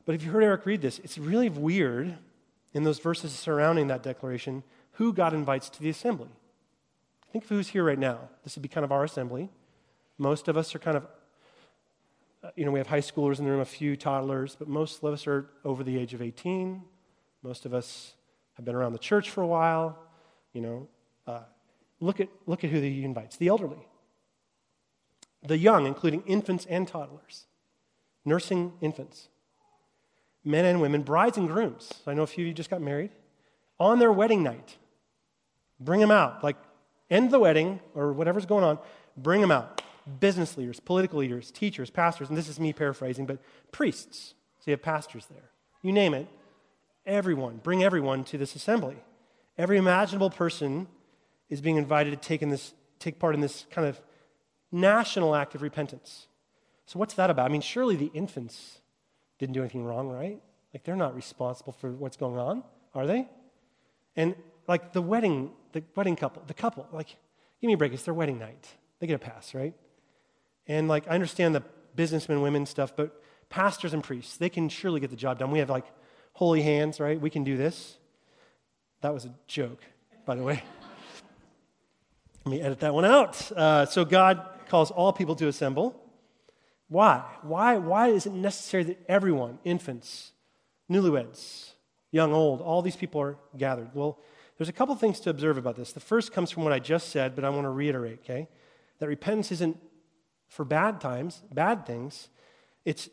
[0.04, 2.18] But if you heard Eric read this, it's really weird
[2.74, 6.26] in those verses surrounding that declaration who God invites to the assembly.
[7.30, 8.28] Think of who's here right now.
[8.42, 9.50] This would be kind of our assembly.
[10.18, 11.06] Most of us are kind of,
[12.42, 15.04] uh, you know, we have high schoolers in the room, a few toddlers, but most
[15.04, 16.82] of us are over the age of 18.
[17.44, 18.14] Most of us
[18.54, 19.96] have been around the church for a while,
[20.54, 20.88] you know.
[21.24, 21.42] Uh,
[22.00, 23.86] look at, look at who he invites the elderly,
[25.42, 27.46] the young, including infants and toddlers,
[28.24, 29.28] nursing infants,
[30.44, 31.92] men and women, brides and grooms.
[32.06, 33.10] I know a few of you just got married.
[33.78, 34.76] On their wedding night,
[35.78, 36.44] bring them out.
[36.44, 36.56] Like,
[37.10, 38.78] end the wedding or whatever's going on,
[39.16, 39.82] bring them out.
[40.18, 43.38] Business leaders, political leaders, teachers, pastors, and this is me paraphrasing, but
[43.72, 44.34] priests.
[44.58, 45.50] So you have pastors there.
[45.82, 46.26] You name it.
[47.06, 48.96] Everyone, bring everyone to this assembly.
[49.56, 50.86] Every imaginable person
[51.48, 54.00] is being invited to take, in this, take part in this kind of
[54.72, 56.26] national act of repentance.
[56.86, 57.46] So, what's that about?
[57.46, 58.80] I mean, surely the infants
[59.38, 60.40] didn't do anything wrong, right?
[60.74, 62.62] Like, they're not responsible for what's going on,
[62.94, 63.28] are they?
[64.16, 64.34] And,
[64.68, 67.08] like, the wedding, the wedding couple, the couple, like,
[67.60, 67.92] give me a break.
[67.92, 68.68] It's their wedding night.
[68.98, 69.74] They get a pass, right?
[70.66, 71.62] And, like, I understand the
[71.96, 75.50] businessmen, women stuff, but pastors and priests, they can surely get the job done.
[75.50, 75.86] We have, like,
[76.34, 77.20] holy hands, right?
[77.20, 77.98] We can do this.
[79.00, 79.82] That was a joke,
[80.26, 80.62] by the way.
[82.44, 83.52] Let me edit that one out.
[83.52, 86.00] Uh, so God calls all people to assemble.
[86.88, 87.24] Why?
[87.42, 87.76] Why?
[87.76, 90.32] Why is it necessary that everyone, infants,
[90.90, 91.72] newlyweds,
[92.10, 93.90] young, old, all these people are gathered?
[93.94, 94.18] Well,
[94.56, 95.92] there's a couple things to observe about this.
[95.92, 98.48] The first comes from what I just said, but I want to reiterate, okay?
[98.98, 99.76] That repentance isn't
[100.48, 102.28] for bad times, bad things.
[102.84, 103.08] It's,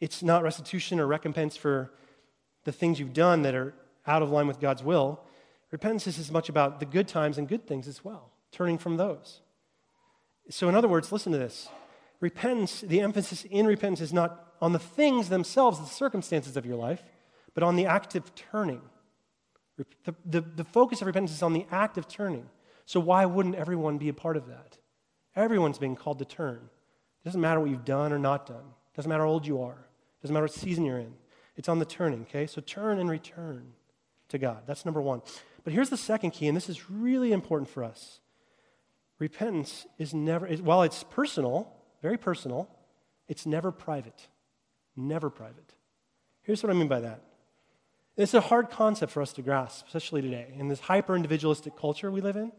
[0.00, 1.92] it's not restitution or recompense for
[2.64, 3.74] the things you've done that are
[4.06, 5.20] out of line with God's will.
[5.70, 8.96] Repentance is as much about the good times and good things as well, turning from
[8.96, 9.40] those.
[10.50, 11.68] So, in other words, listen to this.
[12.20, 16.76] Repentance, the emphasis in repentance is not on the things themselves, the circumstances of your
[16.76, 17.02] life,
[17.54, 18.82] but on the act of turning.
[19.76, 22.48] The, the, the focus of repentance is on the act of turning.
[22.86, 24.78] So, why wouldn't everyone be a part of that?
[25.34, 26.56] Everyone's being called to turn.
[27.20, 29.60] It doesn't matter what you've done or not done, it doesn't matter how old you
[29.62, 31.14] are, it doesn't matter what season you're in.
[31.56, 32.46] It's on the turning, okay?
[32.46, 33.72] So, turn and return
[34.28, 34.62] to God.
[34.66, 35.22] That's number one.
[35.64, 38.20] But here's the second key, and this is really important for us.
[39.18, 42.68] Repentance is never, while it's personal, very personal,
[43.28, 44.28] it's never private.
[44.96, 45.74] Never private.
[46.42, 47.22] Here's what I mean by that.
[48.16, 52.10] It's a hard concept for us to grasp, especially today, in this hyper individualistic culture
[52.10, 52.52] we live in,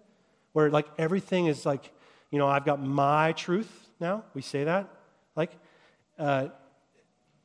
[0.53, 1.91] where like everything is like,
[2.31, 4.23] you know, I've got my truth now.
[4.33, 4.89] We say that.
[5.35, 5.51] Like,
[6.19, 6.49] uh,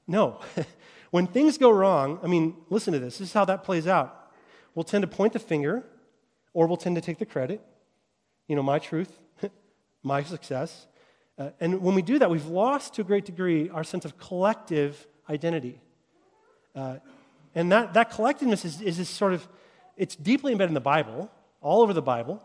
[0.06, 0.40] no.
[1.10, 3.18] when things go wrong, I mean, listen to this.
[3.18, 4.18] This is how that plays out
[4.74, 5.84] we'll tend to point the finger
[6.52, 7.60] or we'll tend to take the credit.
[8.52, 9.10] You know, my truth,
[10.02, 10.86] my success.
[11.38, 14.18] Uh, and when we do that, we've lost to a great degree our sense of
[14.18, 15.80] collective identity.
[16.76, 16.96] Uh,
[17.54, 19.48] and that, that collectiveness is, is this sort of,
[19.96, 21.30] it's deeply embedded in the Bible,
[21.62, 22.44] all over the Bible.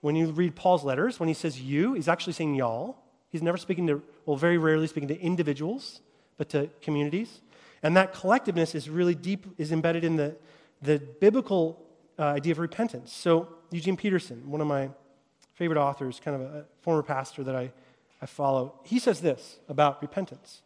[0.00, 2.98] When you read Paul's letters, when he says you, he's actually saying y'all.
[3.28, 6.00] He's never speaking to, well, very rarely speaking to individuals,
[6.38, 7.40] but to communities.
[7.84, 10.34] And that collectiveness is really deep, is embedded in the,
[10.82, 11.86] the biblical
[12.18, 13.12] uh, idea of repentance.
[13.12, 14.90] So, Eugene Peterson, one of my
[15.56, 17.72] favorite authors, kind of a, former pastor that I,
[18.22, 20.62] I follow, he says this about repentance.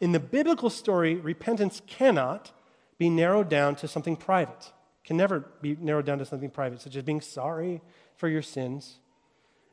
[0.00, 2.52] In the biblical story, repentance cannot
[2.98, 4.72] be narrowed down to something private,
[5.04, 7.82] can never be narrowed down to something private, such as being sorry
[8.16, 8.96] for your sins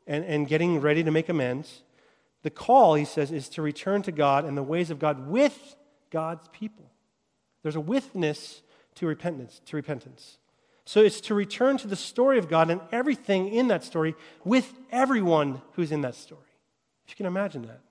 [0.08, 1.82] and, and getting ready to make amends.
[2.43, 5.75] The call, he says, is to return to God and the ways of God with
[6.12, 6.91] God's people.
[7.63, 8.62] There's a withness
[8.95, 10.38] to repentance, to repentance.
[10.86, 14.71] So it's to return to the story of God and everything in that story with
[14.91, 16.41] everyone who's in that story.
[17.06, 17.82] If you can imagine that.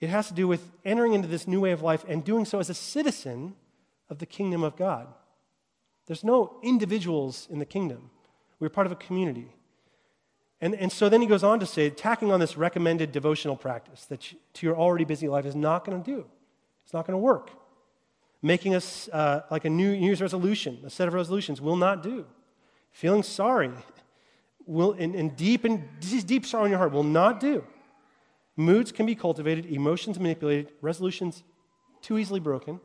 [0.00, 2.58] It has to do with entering into this new way of life and doing so
[2.58, 3.54] as a citizen
[4.08, 5.06] of the kingdom of God.
[6.06, 8.10] There's no individuals in the kingdom.
[8.58, 9.54] We're part of a community.
[10.60, 14.04] And, and so then he goes on to say, tacking on this recommended devotional practice
[14.06, 16.26] that you, to your already busy life is not going to do.
[16.84, 17.50] It's not going to work
[18.42, 22.26] making us uh, like a new Year's resolution, a set of resolutions, will not do.
[22.92, 23.72] Feeling sorry
[24.66, 27.64] will, and, and deep and deep sorrow in your heart will not do.
[28.56, 31.42] Moods can be cultivated, emotions manipulated, resolutions
[32.02, 32.80] too easily broken.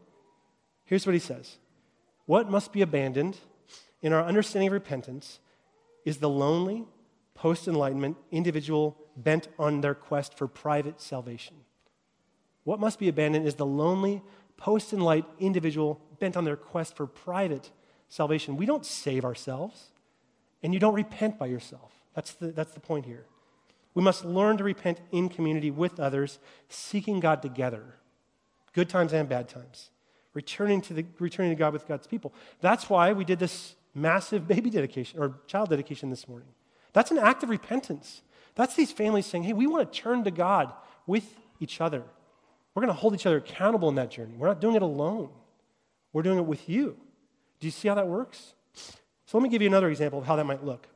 [0.85, 1.57] Here's what he says
[2.25, 3.37] What must be abandoned
[4.01, 5.39] in our understanding of repentance
[6.05, 6.85] is the lonely,
[7.33, 11.55] post enlightenment individual bent on their quest for private salvation.
[12.63, 14.23] What must be abandoned is the lonely,
[14.57, 17.71] post enlight individual bent on their quest for private
[18.09, 18.57] salvation.
[18.57, 19.89] We don't save ourselves,
[20.63, 21.91] and you don't repent by yourself.
[22.13, 23.25] That's the, that's the point here.
[23.93, 26.39] We must learn to repent in community with others,
[26.69, 27.95] seeking God together,
[28.73, 29.89] good times and bad times,
[30.33, 32.33] returning to, the, returning to God with God's people.
[32.61, 36.49] That's why we did this massive baby dedication or child dedication this morning.
[36.93, 38.21] That's an act of repentance.
[38.55, 40.73] That's these families saying, hey, we want to turn to God
[41.05, 42.03] with each other.
[42.75, 44.35] We're going to hold each other accountable in that journey.
[44.37, 45.29] We're not doing it alone,
[46.13, 46.97] we're doing it with you.
[47.59, 48.53] Do you see how that works?
[48.73, 50.87] So let me give you another example of how that might look.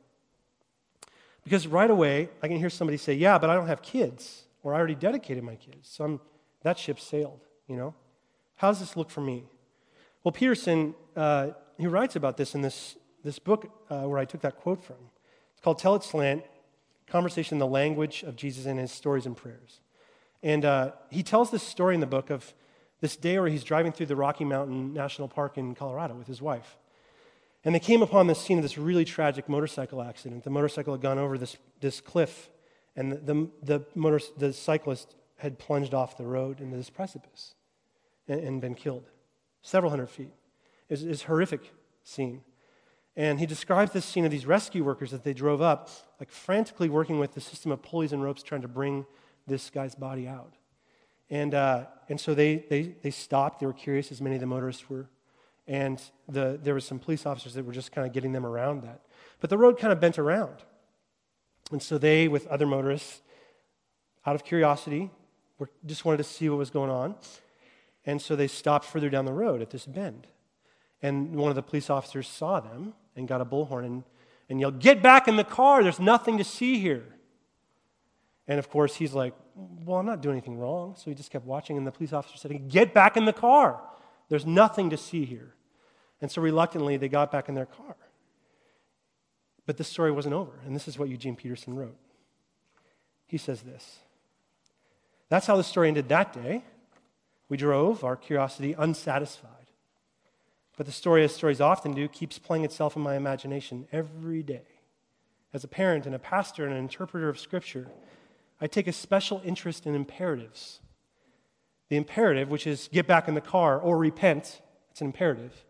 [1.42, 4.74] Because right away, I can hear somebody say, Yeah, but I don't have kids, or
[4.74, 5.88] I already dedicated my kids.
[5.88, 6.20] So I'm,
[6.62, 7.94] that ship sailed, you know?
[8.56, 9.44] How does this look for me?
[10.22, 14.42] Well, Peterson, uh, he writes about this in this, this book uh, where I took
[14.42, 14.96] that quote from.
[15.52, 16.44] It's called Tell It Slant
[17.06, 19.80] Conversation in the Language of Jesus and His Stories and Prayers.
[20.42, 22.54] And uh, he tells this story in the book of
[23.00, 26.40] this day where he's driving through the Rocky Mountain National Park in Colorado with his
[26.40, 26.76] wife.
[27.64, 30.44] And they came upon the scene of this really tragic motorcycle accident.
[30.44, 32.50] The motorcycle had gone over this, this cliff,
[32.96, 37.54] and the, the, the, motor, the cyclist had plunged off the road into this precipice
[38.28, 39.04] and, and been killed,
[39.62, 40.32] several hundred feet.
[40.88, 41.72] It's, it's horrific
[42.02, 42.42] scene.
[43.16, 46.88] And he describes this scene of these rescue workers that they drove up, like frantically
[46.88, 49.04] working with the system of pulleys and ropes trying to bring
[49.50, 50.54] this guy's body out.
[51.28, 53.60] And, uh, and so they, they, they stopped.
[53.60, 55.08] They were curious, as many of the motorists were.
[55.66, 58.82] And the, there were some police officers that were just kind of getting them around
[58.82, 59.02] that.
[59.40, 60.56] But the road kind of bent around.
[61.70, 63.20] And so they, with other motorists,
[64.26, 65.10] out of curiosity,
[65.58, 67.14] were, just wanted to see what was going on.
[68.04, 70.26] And so they stopped further down the road at this bend.
[71.02, 74.04] And one of the police officers saw them and got a bullhorn and,
[74.48, 75.82] and yelled, Get back in the car.
[75.82, 77.04] There's nothing to see here.
[78.50, 80.96] And of course, he's like, Well, I'm not doing anything wrong.
[80.98, 81.78] So he just kept watching.
[81.78, 83.80] And the police officer said, Get back in the car.
[84.28, 85.54] There's nothing to see here.
[86.20, 87.94] And so reluctantly, they got back in their car.
[89.66, 90.50] But this story wasn't over.
[90.66, 91.96] And this is what Eugene Peterson wrote.
[93.28, 94.00] He says this
[95.28, 96.64] That's how the story ended that day.
[97.48, 99.50] We drove, our curiosity unsatisfied.
[100.76, 104.66] But the story, as stories often do, keeps playing itself in my imagination every day.
[105.52, 107.86] As a parent and a pastor and an interpreter of Scripture,
[108.60, 110.80] I take a special interest in imperatives.
[111.88, 115.64] The imperative, which is get back in the car or repent, it's an imperative.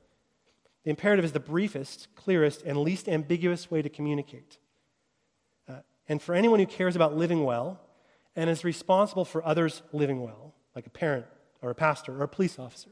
[0.85, 4.59] The imperative is the briefest, clearest, and least ambiguous way to communicate.
[5.68, 7.81] Uh, and for anyone who cares about living well
[8.35, 11.26] and is responsible for others living well, like a parent
[11.62, 12.90] or a pastor or a police officer,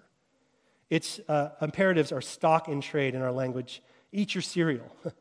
[0.91, 3.83] its uh, imperatives are stock in trade in our language.
[4.13, 4.95] Eat your cereal,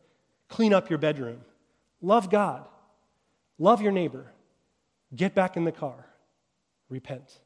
[0.49, 1.41] clean up your bedroom,
[2.01, 2.65] love God,
[3.57, 4.31] love your neighbor,
[5.15, 6.05] get back in the car,
[6.89, 7.39] repent.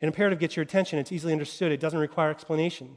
[0.00, 2.96] An imperative gets your attention, it's easily understood, it doesn't require explanation.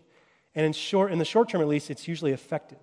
[0.55, 2.77] And in, short, in the short term, at least, it's usually effective.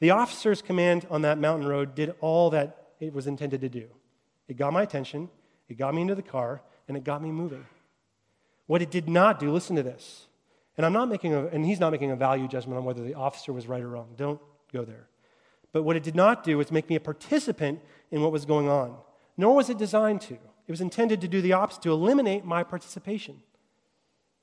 [0.00, 3.86] The officer's command on that mountain road did all that it was intended to do.
[4.48, 5.30] It got my attention,
[5.68, 7.64] it got me into the car, and it got me moving.
[8.66, 10.26] What it did not do, listen to this.
[10.76, 13.14] And I'm not making a, and he's not making a value judgment on whether the
[13.14, 14.08] officer was right or wrong.
[14.16, 14.40] Don't
[14.72, 15.06] go there.
[15.72, 17.80] But what it did not do was make me a participant
[18.10, 18.96] in what was going on.
[19.36, 20.34] Nor was it designed to.
[20.34, 23.42] It was intended to do the opposite, to eliminate my participation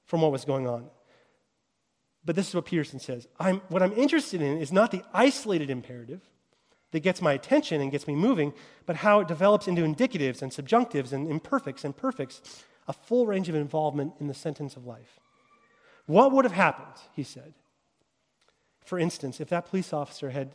[0.06, 0.90] from what was going on.
[2.24, 5.70] But this is what Peterson says I'm, What I'm interested in is not the isolated
[5.70, 6.22] imperative
[6.92, 8.54] that gets my attention and gets me moving,
[8.86, 13.48] but how it develops into indicatives and subjunctives and imperfects and perfects, a full range
[13.48, 15.20] of involvement in the sentence of life.
[16.06, 17.54] What would have happened, he said,
[18.84, 20.52] for instance, if that police officer had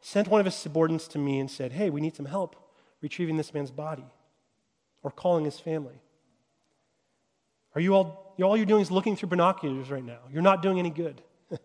[0.00, 2.67] sent one of his subordinates to me and said, Hey, we need some help
[3.00, 4.06] retrieving this man's body
[5.02, 6.00] or calling his family?
[7.74, 10.18] Are you all, all you're doing is looking through binoculars right now.
[10.32, 11.22] You're not doing any good.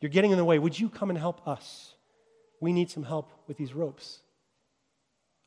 [0.00, 0.58] you're getting in the way.
[0.58, 1.94] Would you come and help us?
[2.60, 4.20] We need some help with these ropes.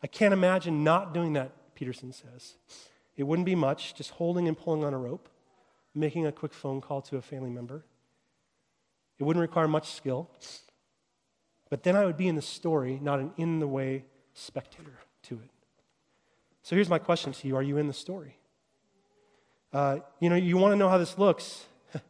[0.01, 2.55] I can't imagine not doing that, Peterson says.
[3.17, 5.29] It wouldn't be much, just holding and pulling on a rope,
[5.93, 7.83] making a quick phone call to a family member.
[9.19, 10.29] It wouldn't require much skill.
[11.69, 14.97] But then I would be in the story, not an in the way spectator.
[16.63, 18.37] So here's my question to you Are you in the story?
[19.73, 21.65] Uh, you know, you want to know how this looks.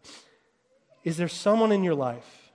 [1.04, 2.52] Is there someone in your life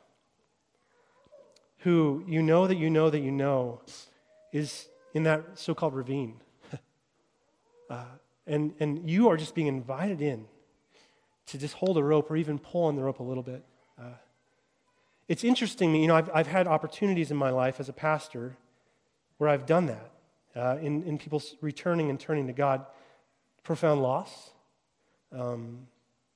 [1.78, 3.80] who you know that you know that you know
[4.52, 6.40] is in that so called ravine?
[7.90, 8.04] uh,
[8.46, 10.46] and, and you are just being invited in
[11.46, 13.64] to just hold a rope or even pull on the rope a little bit.
[13.98, 14.14] Uh,
[15.28, 18.56] it's interesting, you know, I've, I've had opportunities in my life as a pastor
[19.38, 20.10] where I've done that
[20.56, 21.20] uh, in, in
[21.60, 22.86] returning and turning to God.
[23.62, 24.50] Profound loss,
[25.32, 25.86] um,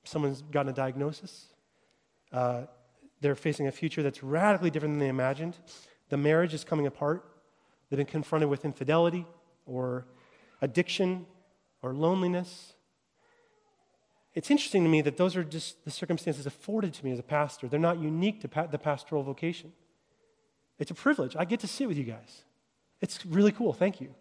[0.03, 1.47] someone's gotten a diagnosis.
[2.31, 2.63] Uh,
[3.21, 5.57] they're facing a future that's radically different than they imagined.
[6.09, 7.23] The marriage is coming apart.
[7.89, 9.25] They've been confronted with infidelity
[9.65, 10.05] or
[10.61, 11.25] addiction
[11.81, 12.73] or loneliness.
[14.33, 17.23] It's interesting to me that those are just the circumstances afforded to me as a
[17.23, 17.67] pastor.
[17.67, 19.73] They're not unique to pa- the pastoral vocation.
[20.79, 21.35] It's a privilege.
[21.37, 22.43] I get to sit with you guys.
[23.01, 23.73] It's really cool.
[23.73, 24.13] Thank you.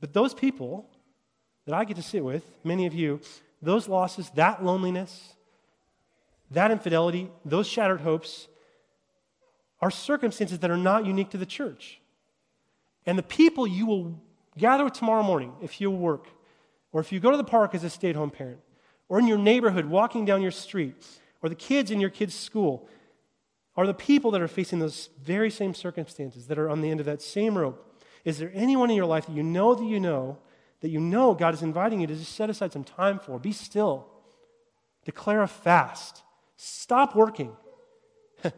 [0.00, 0.88] But those people
[1.66, 3.20] that I get to sit with, many of you,
[3.60, 5.34] those losses, that loneliness,
[6.50, 8.48] that infidelity, those shattered hopes
[9.80, 12.00] are circumstances that are not unique to the church.
[13.06, 14.20] And the people you will
[14.56, 16.28] gather with tomorrow morning, if you work,
[16.92, 18.60] or if you go to the park as a stay at home parent,
[19.08, 20.94] or in your neighborhood walking down your street,
[21.42, 22.88] or the kids in your kids' school,
[23.76, 27.00] are the people that are facing those very same circumstances that are on the end
[27.00, 28.00] of that same rope.
[28.24, 30.38] Is there anyone in your life that you know that you know
[30.80, 33.38] that you know God is inviting you to just set aside some time for?
[33.38, 34.06] Be still.
[35.04, 36.22] Declare a fast.
[36.56, 37.56] Stop working.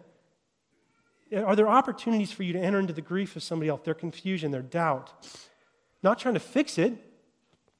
[1.36, 4.50] Are there opportunities for you to enter into the grief of somebody else, their confusion,
[4.50, 5.12] their doubt?
[6.02, 6.92] Not trying to fix it,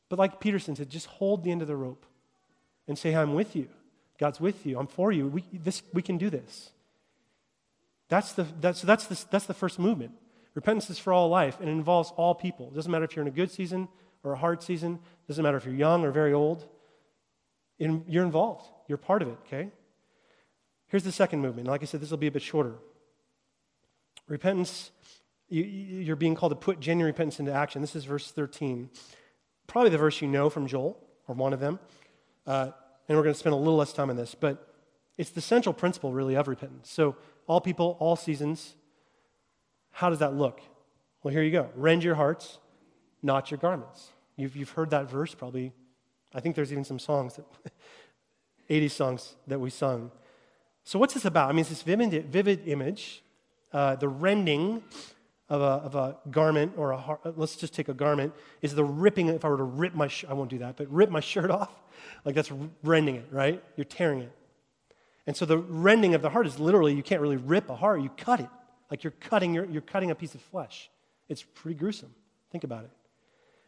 [0.09, 2.07] but like Peterson said, just hold the end of the rope
[2.87, 3.69] and say, I'm with you.
[4.19, 4.79] God's with you.
[4.79, 5.27] I'm for you.
[5.27, 6.71] We, this, we can do this.
[8.09, 10.13] That's the, that's, that's, the, that's the first movement.
[10.55, 12.69] Repentance is for all life, and it involves all people.
[12.69, 13.89] It doesn't matter if you're in a good season
[14.23, 14.95] or a hard season.
[14.95, 16.69] It doesn't matter if you're young or very old.
[17.79, 18.69] In, you're involved.
[18.87, 19.71] You're part of it, okay?
[20.87, 21.67] Here's the second movement.
[21.67, 22.75] Like I said, this will be a bit shorter.
[24.29, 24.93] Repentance,
[25.49, 27.81] you, are being called to put genuine repentance into action.
[27.81, 28.91] This is verse 13.
[29.67, 31.81] Probably the verse you know from Joel, or one of them.
[32.47, 32.71] Uh,
[33.09, 34.75] and we're going to spend a little less time on this, but
[35.19, 36.91] it's the central principle, really, of repentance.
[36.91, 37.17] So,
[37.47, 38.75] all people, all seasons,
[39.91, 40.61] how does that look?
[41.23, 41.71] Well, here you go.
[41.75, 42.59] Rend your hearts,
[43.23, 44.11] not your garments.
[44.37, 45.73] You've, you've heard that verse probably.
[46.35, 47.47] I think there's even some songs, that,
[48.69, 50.11] 80 songs that we sung.
[50.83, 51.49] So, what's this about?
[51.49, 53.23] I mean, it's this vivid, vivid image,
[53.73, 54.83] uh, the rending
[55.49, 59.29] of a, of a garment, or a, let's just take a garment, is the ripping.
[59.29, 61.51] If I were to rip my, sh- I won't do that, but rip my shirt
[61.51, 61.71] off,
[62.25, 63.63] like that's rending it, right?
[63.77, 64.33] You're tearing it.
[65.27, 68.03] And so the rending of the heart is literally, you can't really rip a heart,
[68.03, 68.49] you cut it.
[68.91, 70.91] Like you're cutting, your, you're cutting a piece of flesh.
[71.29, 72.15] It's pretty gruesome.
[72.51, 72.91] Think about it.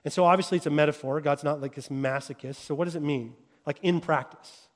[0.05, 1.21] And so obviously it's a metaphor.
[1.21, 2.57] God's not like this masochist.
[2.57, 3.35] So what does it mean?
[3.67, 4.69] Like in practice.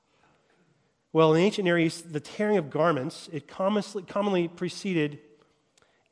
[1.13, 5.19] Well, in the ancient Near East, the tearing of garments, it commonly, commonly preceded,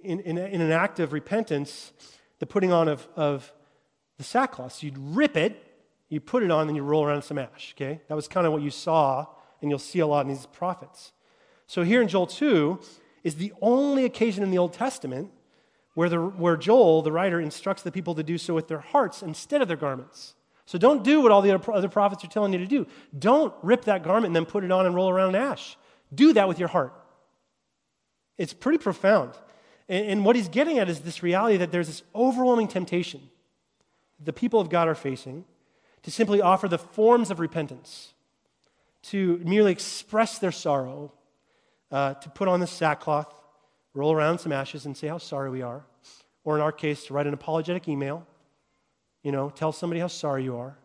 [0.02, 1.92] in, in, in, an act of repentance,
[2.40, 3.52] the putting on of, of
[4.18, 4.74] the sackcloth.
[4.74, 5.62] So you'd rip it,
[6.10, 8.02] you put it on, then you roll around in some ash, okay?
[8.08, 9.26] That was kind of what you saw,
[9.62, 11.12] and you'll see a lot in these prophets.
[11.68, 12.80] So here in Joel 2
[13.24, 15.32] is the only occasion in the Old Testament
[15.94, 19.22] where, the, where Joel, the writer, instructs the people to do so with their hearts
[19.22, 20.36] instead of their garments.
[20.66, 22.88] So don't do what all the other prophets are telling you to do.
[23.18, 25.78] Don't rip that garment and then put it on and roll around in ash.
[26.14, 26.94] Do that with your heart.
[28.38, 29.34] It's pretty profound.
[29.88, 33.30] And, and what he's getting at is this reality that there's this overwhelming temptation
[34.20, 35.46] the people of God are facing
[36.04, 38.14] to simply offer the forms of repentance,
[39.02, 41.14] to merely express their sorrow,
[41.92, 43.34] uh, to put on the sackcloth,
[43.94, 45.86] roll around some ashes, and say how sorry we are.
[46.44, 48.26] Or in our case, to write an apologetic email,
[49.24, 50.78] you know, tell somebody how sorry you are,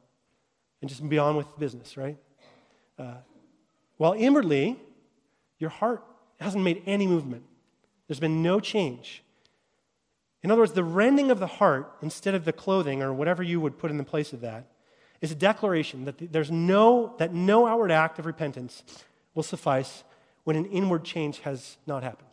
[0.81, 2.17] and just be on with business, right?
[2.99, 3.15] Uh,
[3.97, 4.79] while inwardly,
[5.59, 6.05] your heart
[6.41, 7.45] hasn't made any movement.
[8.07, 9.23] There's been no change.
[10.43, 13.61] In other words, the rending of the heart instead of the clothing or whatever you
[13.61, 14.67] would put in the place of that
[15.25, 18.83] is a declaration that there's no, that no outward act of repentance
[19.35, 20.05] will suffice
[20.45, 22.29] when an inward change has not happened.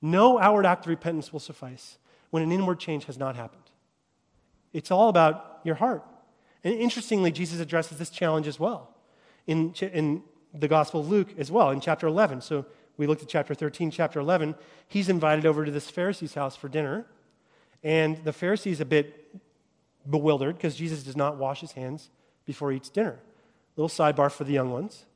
[0.00, 1.98] No outward act of repentance will suffice
[2.30, 3.62] when an inward change has not happened.
[4.72, 6.02] It's all about your heart.
[6.64, 8.94] And interestingly, Jesus addresses this challenge as well
[9.46, 10.22] in, in
[10.54, 12.40] the Gospel of Luke as well, in chapter 11.
[12.40, 12.64] So
[12.96, 14.54] we looked at chapter 13, chapter 11.
[14.88, 17.04] He's invited over to this Pharisee's house for dinner.
[17.84, 19.21] And the Pharisee's a bit
[20.08, 22.10] bewildered because Jesus does not wash his hands
[22.44, 23.18] before he eats dinner.
[23.76, 25.06] Little sidebar for the young ones.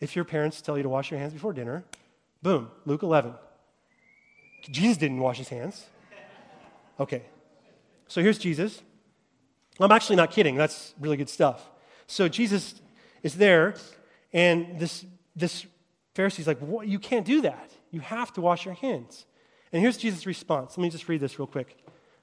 [0.00, 1.84] If your parents tell you to wash your hands before dinner,
[2.42, 3.34] boom, Luke 11.
[4.70, 5.86] Jesus didn't wash his hands.
[7.00, 7.22] Okay.
[8.06, 8.82] So here's Jesus.
[9.80, 10.56] I'm actually not kidding.
[10.56, 11.68] That's really good stuff.
[12.06, 12.80] So Jesus
[13.22, 13.74] is there,
[14.32, 15.04] and this,
[15.36, 15.66] this
[16.14, 16.58] Pharisee's like.
[16.84, 17.70] You can't do that.
[17.90, 19.26] You have to wash your hands.
[19.72, 20.76] And here's Jesus' response.
[20.76, 21.76] Let me just read this real quick.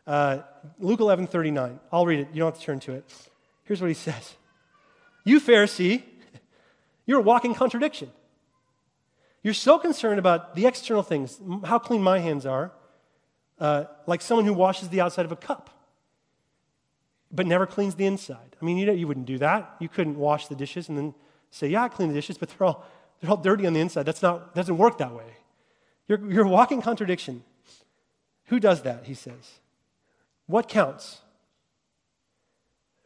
[0.08, 0.40] Uh,
[0.80, 1.80] Luke 11 39.
[1.92, 2.28] I'll read it.
[2.34, 3.06] You don't have to turn to it.
[3.64, 4.36] Here's what he says
[5.24, 6.04] You, Pharisee,
[7.06, 8.12] you're a walking contradiction.
[9.44, 12.72] You're so concerned about the external things, how clean my hands are,
[13.60, 15.70] uh, like someone who washes the outside of a cup,
[17.32, 18.56] but never cleans the inside.
[18.60, 19.76] I mean, you, know, you wouldn't do that.
[19.80, 21.14] You couldn't wash the dishes and then
[21.52, 22.86] say, Yeah, I clean the dishes, but they're all,
[23.22, 24.04] they're all dirty on the inside.
[24.04, 25.38] That's not, doesn't work that way.
[26.08, 27.44] You're, you're a walking contradiction.
[28.46, 29.06] Who does that?
[29.06, 29.60] He says.
[30.48, 31.22] What counts?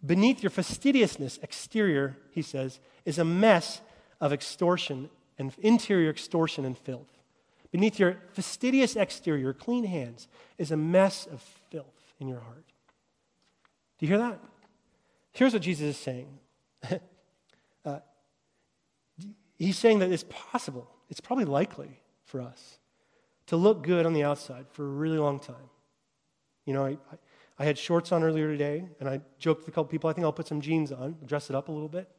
[0.05, 3.81] Beneath your fastidiousness exterior, he says, is a mess
[4.21, 7.19] of extortion and interior extortion and filth.
[7.71, 10.27] Beneath your fastidious exterior, clean hands,
[10.57, 12.65] is a mess of filth in your heart.
[13.97, 14.39] Do you hear that?
[15.33, 16.39] Here's what Jesus is saying.
[17.85, 17.99] uh,
[19.57, 22.79] he's saying that it's possible, it's probably likely for us
[23.47, 25.55] to look good on the outside for a really long time.
[26.65, 27.17] You know, I, I
[27.65, 30.31] had shorts on earlier today, and I joked with a couple people, I think I'll
[30.31, 32.09] put some jeans on, dress it up a little bit,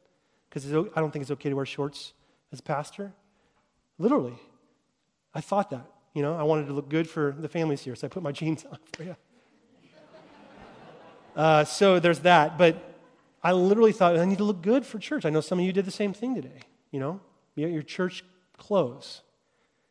[0.49, 2.13] because I don't think it's okay to wear shorts
[2.51, 3.13] as a pastor.
[3.97, 4.35] Literally.
[5.33, 5.85] I thought that.
[6.13, 8.31] You know, I wanted to look good for the families here, so I put my
[8.39, 9.15] jeans on for you.
[11.35, 12.57] Uh, so there's that.
[12.57, 12.75] But
[13.43, 15.25] I literally thought, I need to look good for church.
[15.25, 16.59] I know some of you did the same thing today,
[16.91, 17.19] you know,
[17.55, 18.23] your church
[18.57, 19.21] clothes.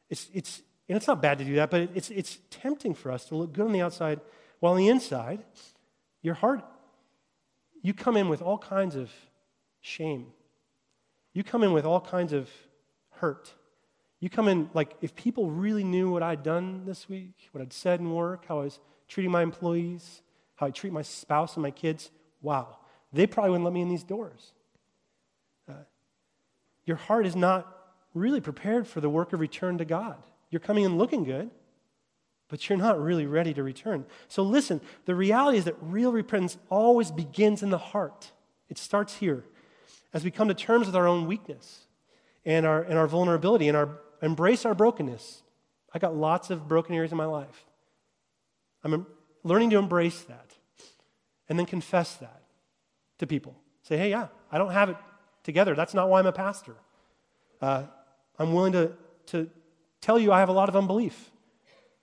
[0.09, 3.24] It's, it's, and it's not bad to do that, but it's, it's tempting for us
[3.26, 4.20] to look good on the outside
[4.61, 5.43] while on the inside,
[6.23, 6.65] your heart,
[7.83, 9.11] you come in with all kinds of
[9.81, 10.27] shame.
[11.33, 12.49] You come in with all kinds of
[13.11, 13.55] hurt.
[14.21, 17.73] You come in like if people really knew what I'd done this week, what I'd
[17.73, 20.21] said in work, how I was treating my employees,
[20.57, 22.11] how I treat my spouse and my kids,
[22.43, 22.77] wow,
[23.13, 24.53] they probably wouldn't let me in these doors.
[25.69, 25.85] Uh,
[26.85, 27.77] your heart is not
[28.13, 30.23] really prepared for the work of return to God.
[30.51, 31.51] You're coming in looking good,
[32.51, 34.05] but you're not really ready to return.
[34.28, 38.32] So listen, the reality is that real repentance always begins in the heart.
[38.68, 39.44] It starts here.
[40.12, 41.86] As we come to terms with our own weakness
[42.44, 45.42] and our, and our vulnerability and our embrace our brokenness.
[45.92, 47.64] I got lots of broken areas in my life.
[48.84, 49.07] I'm
[49.42, 50.55] learning to embrace that
[51.48, 52.42] and then confess that
[53.18, 53.57] to people.
[53.82, 54.96] Say, hey, yeah, I don't have it
[55.42, 55.74] together.
[55.74, 56.76] That's not why I'm a pastor.
[57.61, 57.84] Uh,
[58.38, 58.92] I'm willing to,
[59.26, 59.51] to
[60.01, 61.30] tell you I have a lot of unbelief.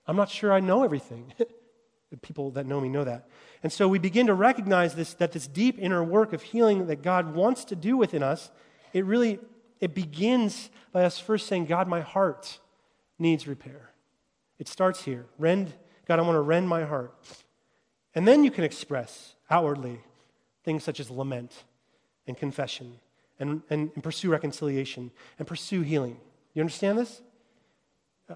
[0.08, 1.32] I'm not sure I know everything.
[2.22, 3.28] People that know me know that.
[3.62, 7.02] And so we begin to recognize this, that this deep inner work of healing that
[7.02, 8.50] God wants to do within us,
[8.94, 9.38] it really
[9.80, 12.58] it begins by us first saying, God, my heart
[13.18, 13.90] needs repair.
[14.58, 15.26] It starts here.
[15.38, 15.72] Rend,
[16.06, 17.14] God, I want to rend my heart.
[18.14, 20.00] And then you can express outwardly
[20.64, 21.64] things such as lament
[22.26, 22.98] and confession
[23.38, 26.18] and, and, and pursue reconciliation and pursue healing.
[26.54, 27.22] You understand this?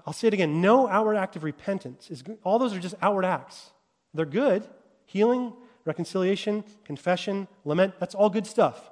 [0.05, 0.61] I'll say it again.
[0.61, 2.23] No outward act of repentance is.
[2.43, 3.71] All those are just outward acts.
[4.13, 4.67] They're good.
[5.05, 5.53] Healing,
[5.85, 8.89] reconciliation, confession, lament, that's all good stuff.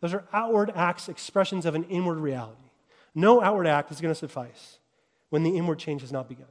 [0.00, 2.70] Those are outward acts, expressions of an inward reality.
[3.14, 4.78] No outward act is going to suffice
[5.30, 6.46] when the inward change has not begun.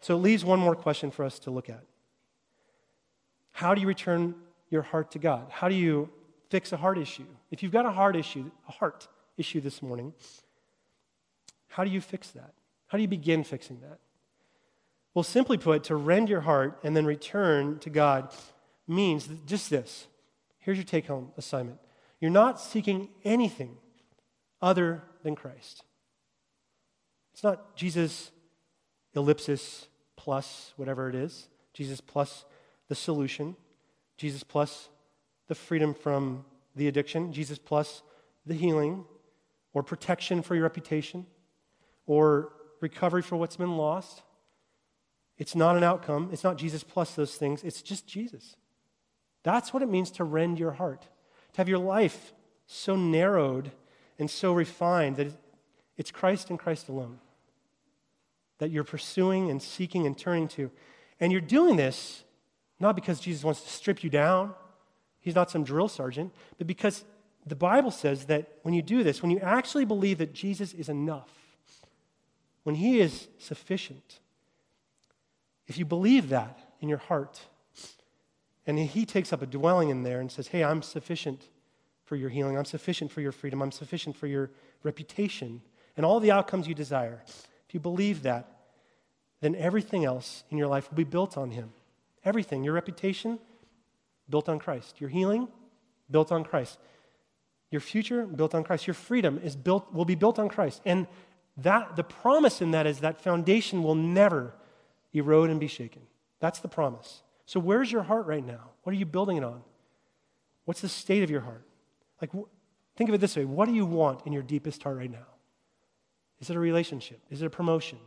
[0.00, 1.84] So it leaves one more question for us to look at.
[3.52, 4.36] How do you return
[4.70, 5.46] your heart to God?
[5.50, 6.08] How do you
[6.48, 7.26] fix a heart issue?
[7.50, 10.14] If you've got a heart issue, a heart issue this morning,
[11.68, 12.54] how do you fix that?
[12.88, 13.98] How do you begin fixing that?
[15.14, 18.32] Well, simply put, to rend your heart and then return to God
[18.86, 20.06] means just this.
[20.58, 21.78] Here's your take home assignment
[22.20, 23.76] you're not seeking anything
[24.60, 25.84] other than Christ.
[27.32, 28.32] It's not Jesus
[29.14, 32.44] ellipsis plus whatever it is, Jesus plus
[32.88, 33.56] the solution,
[34.16, 34.88] Jesus plus
[35.46, 36.44] the freedom from
[36.74, 38.02] the addiction, Jesus plus
[38.44, 39.04] the healing
[39.74, 41.26] or protection for your reputation
[42.08, 44.22] or recovery for what's been lost.
[45.36, 46.30] It's not an outcome.
[46.32, 47.62] It's not Jesus plus those things.
[47.62, 48.56] It's just Jesus.
[49.44, 51.06] That's what it means to rend your heart
[51.52, 52.34] to have your life
[52.66, 53.70] so narrowed
[54.18, 55.32] and so refined that
[55.96, 57.20] it's Christ and Christ alone
[58.58, 60.70] that you're pursuing and seeking and turning to.
[61.20, 62.24] And you're doing this
[62.80, 64.54] not because Jesus wants to strip you down,
[65.20, 67.04] he's not some drill sergeant, but because
[67.46, 70.88] the Bible says that when you do this, when you actually believe that Jesus is
[70.88, 71.30] enough,
[72.68, 74.20] when he is sufficient,
[75.68, 77.40] if you believe that in your heart,
[78.66, 81.48] and he takes up a dwelling in there and says, Hey, I'm sufficient
[82.04, 82.58] for your healing.
[82.58, 83.62] I'm sufficient for your freedom.
[83.62, 84.50] I'm sufficient for your
[84.82, 85.62] reputation
[85.96, 87.22] and all the outcomes you desire.
[87.66, 88.46] If you believe that,
[89.40, 91.72] then everything else in your life will be built on him.
[92.22, 92.64] Everything.
[92.64, 93.38] Your reputation,
[94.28, 95.00] built on Christ.
[95.00, 95.48] Your healing,
[96.10, 96.78] built on Christ.
[97.70, 98.86] Your future, built on Christ.
[98.86, 100.82] Your freedom is built, will be built on Christ.
[100.84, 101.06] And
[101.58, 104.54] that the promise in that is that foundation will never
[105.12, 106.02] erode and be shaken.
[106.40, 107.22] That's the promise.
[107.46, 108.70] So, where's your heart right now?
[108.82, 109.62] What are you building it on?
[110.64, 111.64] What's the state of your heart?
[112.20, 112.30] Like,
[112.96, 115.26] think of it this way what do you want in your deepest heart right now?
[116.40, 117.20] Is it a relationship?
[117.30, 117.98] Is it a promotion?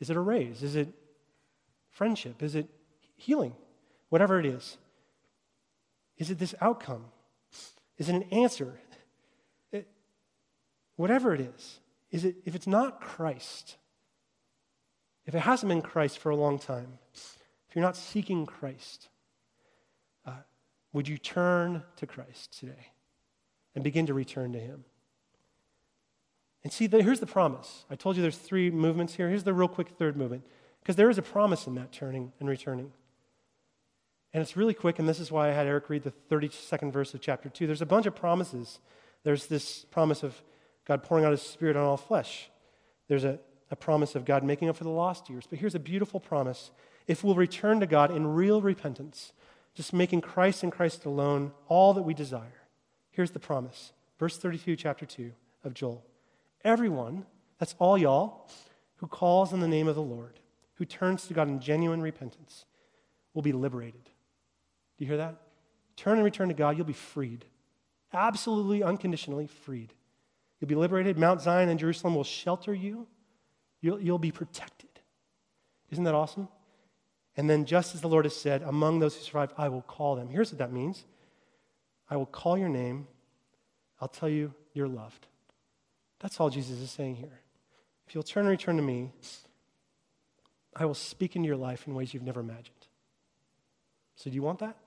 [0.00, 0.62] Is it a raise?
[0.62, 0.88] Is it
[1.90, 2.42] friendship?
[2.42, 2.68] Is it
[3.16, 3.54] healing?
[4.08, 4.78] Whatever it is.
[6.16, 7.06] Is it this outcome?
[7.98, 8.78] Is it an answer?
[9.72, 9.86] It,
[10.96, 11.80] whatever it is,
[12.14, 13.76] is it if it's not Christ,
[15.26, 19.08] if it hasn't been Christ for a long time, if you're not seeking Christ,
[20.24, 20.30] uh,
[20.92, 22.92] would you turn to Christ today
[23.74, 24.84] and begin to return to Him?
[26.62, 27.84] And see, here's the promise.
[27.90, 29.28] I told you there's three movements here.
[29.28, 30.44] Here's the real quick third movement,
[30.80, 32.92] because there is a promise in that turning and returning.
[34.32, 37.12] And it's really quick, and this is why I had Eric read the 32nd verse
[37.12, 37.66] of chapter 2.
[37.66, 38.78] There's a bunch of promises.
[39.24, 40.40] There's this promise of
[40.84, 42.50] God pouring out His Spirit on all flesh.
[43.08, 43.38] There's a,
[43.70, 45.46] a promise of God making up for the lost years.
[45.48, 46.70] But here's a beautiful promise
[47.06, 49.32] if we'll return to God in real repentance,
[49.74, 52.62] just making Christ and Christ alone all that we desire.
[53.10, 53.92] Here's the promise.
[54.18, 55.32] Verse 32, chapter 2
[55.64, 56.04] of Joel.
[56.64, 57.26] Everyone,
[57.58, 58.48] that's all y'all,
[58.96, 60.40] who calls on the name of the Lord,
[60.74, 62.64] who turns to God in genuine repentance,
[63.34, 64.04] will be liberated.
[64.96, 65.36] Do you hear that?
[65.96, 67.44] Turn and return to God, you'll be freed.
[68.12, 69.92] Absolutely, unconditionally freed.
[70.64, 71.18] You'll be liberated.
[71.18, 73.06] Mount Zion and Jerusalem will shelter you.
[73.82, 74.88] You'll, you'll be protected.
[75.90, 76.48] Isn't that awesome?
[77.36, 80.16] And then, just as the Lord has said, among those who survive, I will call
[80.16, 80.30] them.
[80.30, 81.04] Here's what that means
[82.08, 83.08] I will call your name.
[84.00, 85.26] I'll tell you you're loved.
[86.20, 87.40] That's all Jesus is saying here.
[88.08, 89.12] If you'll turn and return to me,
[90.74, 92.88] I will speak into your life in ways you've never imagined.
[94.16, 94.78] So, do you want that?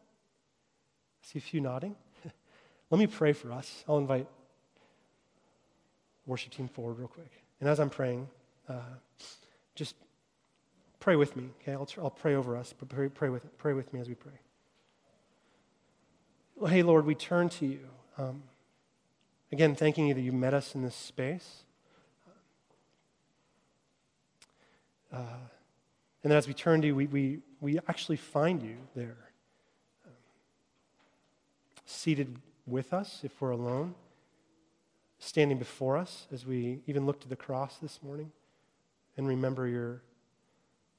[1.22, 1.96] I see a few nodding.
[2.90, 3.84] Let me pray for us.
[3.88, 4.28] I'll invite
[6.28, 7.32] worship team forward real quick.
[7.60, 8.28] And as I'm praying,
[8.70, 8.74] uh,
[9.74, 9.96] just
[11.00, 11.72] pray with me, okay?
[11.72, 14.40] I'll, I'll pray over us, but pray, pray, with, pray with me as we pray.
[16.56, 17.80] Well, hey, Lord, we turn to you.
[18.18, 18.44] Um,
[19.52, 21.64] again, thanking you that you met us in this space.
[25.14, 25.18] Uh,
[26.24, 29.18] and then as we turn to you, we, we, we actually find you there,
[30.06, 30.12] um,
[31.86, 33.96] seated with us if we're alone,
[35.20, 38.32] standing before us as we even look to the cross this morning
[39.16, 40.04] and remember your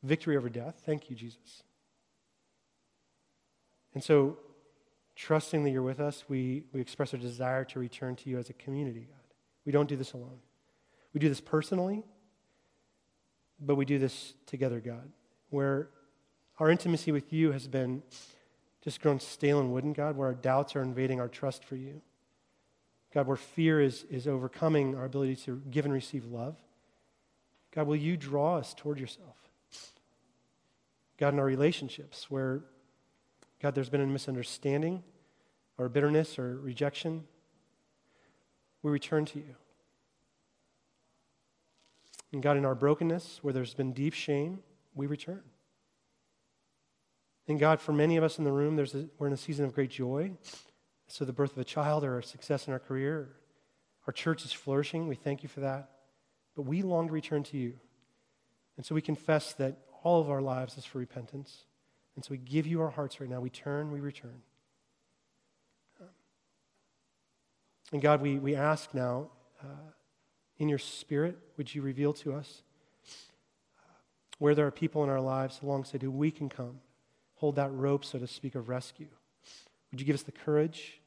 [0.02, 0.82] victory over death.
[0.84, 1.62] Thank you, Jesus.
[3.94, 4.38] And so,
[5.16, 8.50] trusting that you're with us, we, we express our desire to return to you as
[8.50, 9.34] a community, God.
[9.64, 10.38] We don't do this alone.
[11.12, 12.04] We do this personally,
[13.60, 15.10] but we do this together, God,
[15.50, 15.88] where
[16.58, 18.02] our intimacy with you has been
[18.82, 22.00] just grown stale and wooden, God, where our doubts are invading our trust for you.
[23.12, 26.56] God, where fear is, is overcoming our ability to give and receive love.
[27.74, 29.36] God, will you draw us toward yourself?
[31.18, 32.60] God, in our relationships, where,
[33.60, 35.02] God, there's been a misunderstanding
[35.76, 37.24] or bitterness or rejection,
[38.82, 39.54] we return to you.
[42.32, 44.60] And God, in our brokenness, where there's been deep shame,
[44.94, 45.42] we return.
[47.48, 49.64] And God, for many of us in the room, there's a, we're in a season
[49.64, 50.32] of great joy.
[51.08, 53.30] So, the birth of a child or a success in our career,
[54.06, 55.08] our church is flourishing.
[55.08, 55.90] We thank you for that.
[56.54, 57.74] But we long to return to you.
[58.76, 61.64] And so we confess that all of our lives is for repentance.
[62.16, 63.40] And so we give you our hearts right now.
[63.40, 64.42] We turn, we return.
[67.92, 69.28] And God, we, we ask now,
[69.62, 69.92] uh,
[70.58, 72.62] in your spirit, would you reveal to us
[73.78, 73.84] uh,
[74.38, 76.80] where there are people in our lives alongside who we can come,
[77.36, 79.06] hold that rope, so to speak, of rescue?
[79.90, 80.97] Would you give us the courage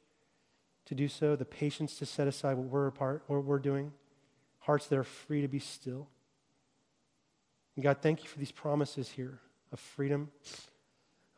[0.85, 3.91] to do so, the patience to set aside what we're apart, what we're doing,
[4.59, 6.07] hearts that are free to be still?
[7.75, 9.39] And God, thank you for these promises here
[9.71, 10.31] of freedom,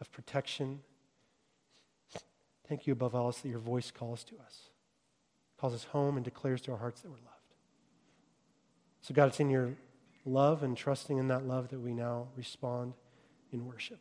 [0.02, 0.80] of protection.
[2.68, 4.70] Thank you above all else that your voice calls to us,
[5.58, 7.30] calls us home and declares to our hearts that we're loved.
[9.02, 9.74] So, God, it's in your
[10.26, 12.94] love and trusting in that love that we now respond
[13.52, 14.00] in worship.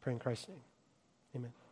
[0.00, 0.60] Pray in Christ's name.
[1.34, 1.63] Amen.